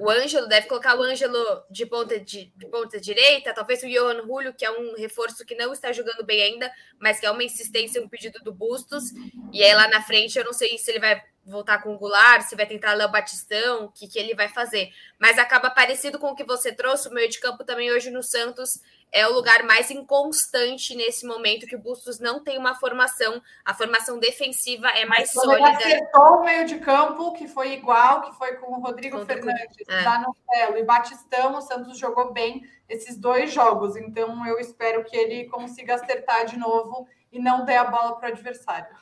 o 0.00 0.08
Ângelo 0.08 0.48
deve 0.48 0.66
colocar 0.66 0.98
o 0.98 1.02
Ângelo 1.02 1.62
de 1.70 1.84
ponta, 1.84 2.18
de, 2.18 2.50
de, 2.56 2.66
ponta 2.68 2.98
direita, 2.98 3.52
talvez 3.52 3.82
o 3.82 3.86
Johan 3.86 4.22
Julio, 4.26 4.54
que 4.54 4.64
é 4.64 4.70
um 4.70 4.96
reforço 4.96 5.44
que 5.44 5.54
não 5.54 5.74
está 5.74 5.92
jogando 5.92 6.24
bem 6.24 6.40
ainda, 6.40 6.72
mas 6.98 7.20
que 7.20 7.26
é 7.26 7.30
uma 7.30 7.44
insistência, 7.44 8.02
um 8.02 8.08
pedido 8.08 8.38
do 8.42 8.50
Bustos. 8.50 9.10
E 9.52 9.62
aí 9.62 9.74
lá 9.74 9.88
na 9.88 10.02
frente 10.02 10.38
eu 10.38 10.44
não 10.44 10.54
sei 10.54 10.78
se 10.78 10.90
ele 10.90 11.00
vai 11.00 11.22
voltar 11.50 11.82
com 11.82 11.94
o 11.94 11.98
Goulart, 11.98 12.42
se 12.42 12.56
vai 12.56 12.66
tentar 12.66 12.94
Léo 12.94 13.10
Batistão, 13.10 13.84
o 13.84 13.88
que, 13.90 14.08
que 14.08 14.18
ele 14.18 14.34
vai 14.34 14.48
fazer. 14.48 14.90
Mas 15.18 15.38
acaba 15.38 15.70
parecido 15.70 16.18
com 16.18 16.28
o 16.28 16.34
que 16.34 16.44
você 16.44 16.72
trouxe, 16.72 17.08
o 17.08 17.12
meio 17.12 17.28
de 17.28 17.40
campo 17.40 17.64
também 17.64 17.90
hoje 17.90 18.10
no 18.10 18.22
Santos 18.22 18.70
é 19.12 19.26
o 19.26 19.32
lugar 19.32 19.64
mais 19.64 19.90
inconstante 19.90 20.94
nesse 20.94 21.26
momento 21.26 21.66
que 21.66 21.74
o 21.74 21.80
Bustos 21.80 22.20
não 22.20 22.42
tem 22.42 22.58
uma 22.58 22.74
formação. 22.76 23.42
A 23.64 23.74
formação 23.74 24.18
defensiva 24.18 24.88
é 24.88 25.04
mais 25.04 25.32
Mas 25.34 25.44
sólida. 25.44 25.68
Ele 25.68 25.94
acertou 25.94 26.22
o 26.22 26.44
meio 26.44 26.64
de 26.64 26.78
campo, 26.78 27.32
que 27.32 27.48
foi 27.48 27.72
igual, 27.72 28.22
que 28.22 28.36
foi 28.36 28.56
com 28.56 28.72
o 28.72 28.80
Rodrigo 28.80 29.18
Contra 29.18 29.34
Fernandes, 29.34 29.88
é. 29.88 30.02
Danocelo 30.02 30.78
e 30.78 30.84
Batistão. 30.84 31.56
O 31.56 31.60
Santos 31.60 31.98
jogou 31.98 32.32
bem 32.32 32.64
esses 32.88 33.16
dois 33.16 33.52
jogos. 33.52 33.96
Então 33.96 34.46
eu 34.46 34.58
espero 34.58 35.04
que 35.04 35.16
ele 35.16 35.48
consiga 35.48 35.94
acertar 35.94 36.46
de 36.46 36.58
novo 36.58 37.08
e 37.32 37.38
não 37.38 37.64
dê 37.64 37.76
a 37.76 37.84
bola 37.84 38.16
para 38.16 38.28
o 38.28 38.32
adversário. 38.32 38.94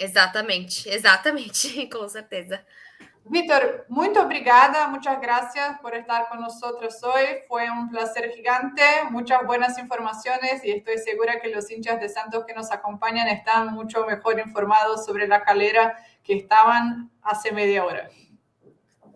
Exatamente, 0.00 0.88
exatamente, 0.92 1.86
com 1.88 2.08
certeza. 2.08 2.64
Víctor, 3.22 3.84
muito 3.88 4.18
obrigada, 4.18 4.88
muchas 4.88 5.20
gracias 5.20 5.78
por 5.80 5.94
estar 5.94 6.28
con 6.30 6.40
nosotros 6.40 7.00
hoy. 7.04 7.42
Fue 7.46 7.70
un 7.70 7.90
placer 7.90 8.30
gigante, 8.30 8.82
muchas 9.10 9.46
buenas 9.46 9.78
informaciones 9.78 10.64
y 10.64 10.70
estoy 10.70 10.96
segura 10.98 11.38
que 11.38 11.50
los 11.50 11.70
hinchas 11.70 12.00
de 12.00 12.08
Santos 12.08 12.44
que 12.46 12.54
nos 12.54 12.72
acompañan 12.72 13.28
están 13.28 13.74
mucho 13.74 14.06
mejor 14.06 14.40
informados 14.40 15.04
sobre 15.04 15.28
la 15.28 15.42
calera 15.42 15.96
que 16.24 16.34
estaban 16.34 17.10
hace 17.22 17.52
media 17.52 17.84
hora. 17.84 18.08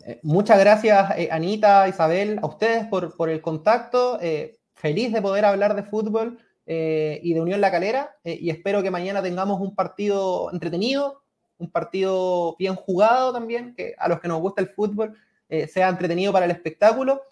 Eh, 0.07 0.20
muchas 0.23 0.59
gracias, 0.61 1.12
eh, 1.16 1.31
Anita, 1.33 1.88
Isabel, 1.88 2.38
a 2.42 2.47
ustedes 2.47 2.87
por, 2.87 3.16
por 3.16 3.31
el 3.31 3.40
contacto. 3.40 4.18
Eh, 4.20 4.59
feliz 4.75 5.14
de 5.14 5.23
poder 5.23 5.47
hablar 5.47 5.75
de 5.75 5.83
fútbol 5.83 6.38
y 6.66 7.35
de 7.35 7.40
Unión 7.40 7.61
La 7.61 7.70
Calera 7.70 8.16
y 8.24 8.48
espero 8.48 8.83
que 8.83 8.90
mañana 8.90 9.22
tengamos 9.22 9.61
un 9.61 9.74
partido 9.74 10.50
entretenido, 10.53 11.24
un 11.59 11.70
partido 11.70 12.57
bien 12.59 12.74
jugado 12.74 13.33
también, 13.33 13.74
que 13.74 13.94
a 13.98 14.09
los 14.09 14.20
que 14.20 14.29
nos 14.29 14.40
gusta 14.40 14.62
el 14.62 14.68
fútbol 14.68 15.16
eh, 15.48 15.68
sea 15.68 15.88
entretenido 15.88 16.33
para 16.33 16.46
el 16.46 16.50
espectáculo. 16.50 17.22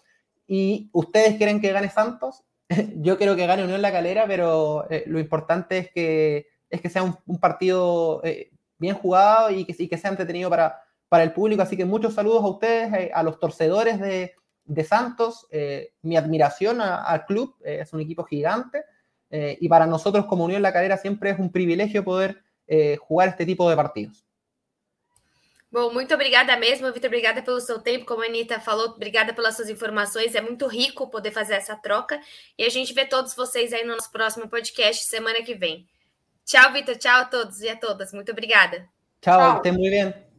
Y 0.47 0.89
ustedes 0.93 1.37
quieren 1.37 1.61
que 1.61 1.71
gane 1.71 1.89
Santos, 1.89 2.43
yo 2.95 3.17
quiero 3.17 3.35
que 3.35 3.47
gane 3.47 3.63
Unión 3.63 3.81
La 3.81 3.91
Calera, 3.91 4.25
pero 4.27 4.89
eh, 4.89 5.03
lo 5.07 5.19
importante 5.19 5.77
es 5.77 5.91
que, 5.91 6.47
es 6.69 6.81
que 6.81 6.89
sea 6.89 7.03
un, 7.03 7.39
partido 7.39 8.21
eh, 8.23 8.51
bien 8.77 8.95
jugado 8.95 9.51
y 9.51 9.65
que, 9.65 9.89
que 9.89 9.97
sea 9.97 10.09
entretenido 10.09 10.49
para, 10.49 10.81
para 11.09 11.23
el 11.23 11.33
público. 11.33 11.61
Así 11.61 11.77
que 11.77 11.85
muchos 11.85 12.13
saludos 12.13 12.43
a 12.43 12.47
ustedes, 12.47 13.11
a 13.13 13.23
los 13.23 13.39
torcedores 13.39 13.99
de, 13.99 14.35
de 14.65 14.83
Santos, 14.83 15.47
mi 16.01 16.15
admiración 16.17 16.81
al 16.81 17.25
club, 17.25 17.55
es 17.63 17.91
un 17.93 17.99
equipo 17.99 18.23
gigante 18.23 18.83
y 19.33 19.67
para 19.67 19.87
nosotros 19.87 20.25
como 20.27 20.45
Unión 20.45 20.61
La 20.61 20.71
Calera 20.71 20.97
siempre 20.97 21.31
es 21.31 21.39
un 21.39 21.51
privilegio 21.51 22.03
poder 22.03 22.43
jugar 22.99 23.29
este 23.29 23.45
tipo 23.45 23.69
de 23.69 23.75
partidos. 23.75 24.25
Bom, 25.71 25.91
muito 25.91 26.13
obrigada 26.13 26.55
mesmo, 26.55 26.91
Vitor. 26.93 27.07
Obrigada 27.07 27.41
pelo 27.41 27.59
seu 27.59 27.79
tempo. 27.79 28.05
Como 28.05 28.21
a 28.21 28.27
Anitta 28.27 28.59
falou, 28.59 28.89
obrigada 28.89 29.33
pelas 29.33 29.55
suas 29.55 29.69
informações. 29.69 30.35
É 30.35 30.41
muito 30.41 30.67
rico 30.67 31.09
poder 31.09 31.31
fazer 31.31 31.55
essa 31.55 31.75
troca. 31.75 32.21
E 32.55 32.63
a 32.63 32.69
gente 32.69 32.93
vê 32.93 33.05
todos 33.05 33.33
vocês 33.33 33.73
aí 33.73 33.83
no 33.83 33.95
nosso 33.95 34.11
próximo 34.11 34.47
podcast 34.47 35.03
semana 35.05 35.41
que 35.41 35.55
vem. 35.55 35.87
Tchau, 36.45 36.71
Vitor. 36.71 36.95
Tchau 36.95 37.21
a 37.21 37.25
todos 37.25 37.61
e 37.61 37.69
a 37.69 37.75
todas. 37.75 38.13
Muito 38.13 38.31
obrigada. 38.31 38.87
Tchau, 39.19 39.41
até 39.41 39.71
muito 39.71 39.89
bem. 39.89 40.23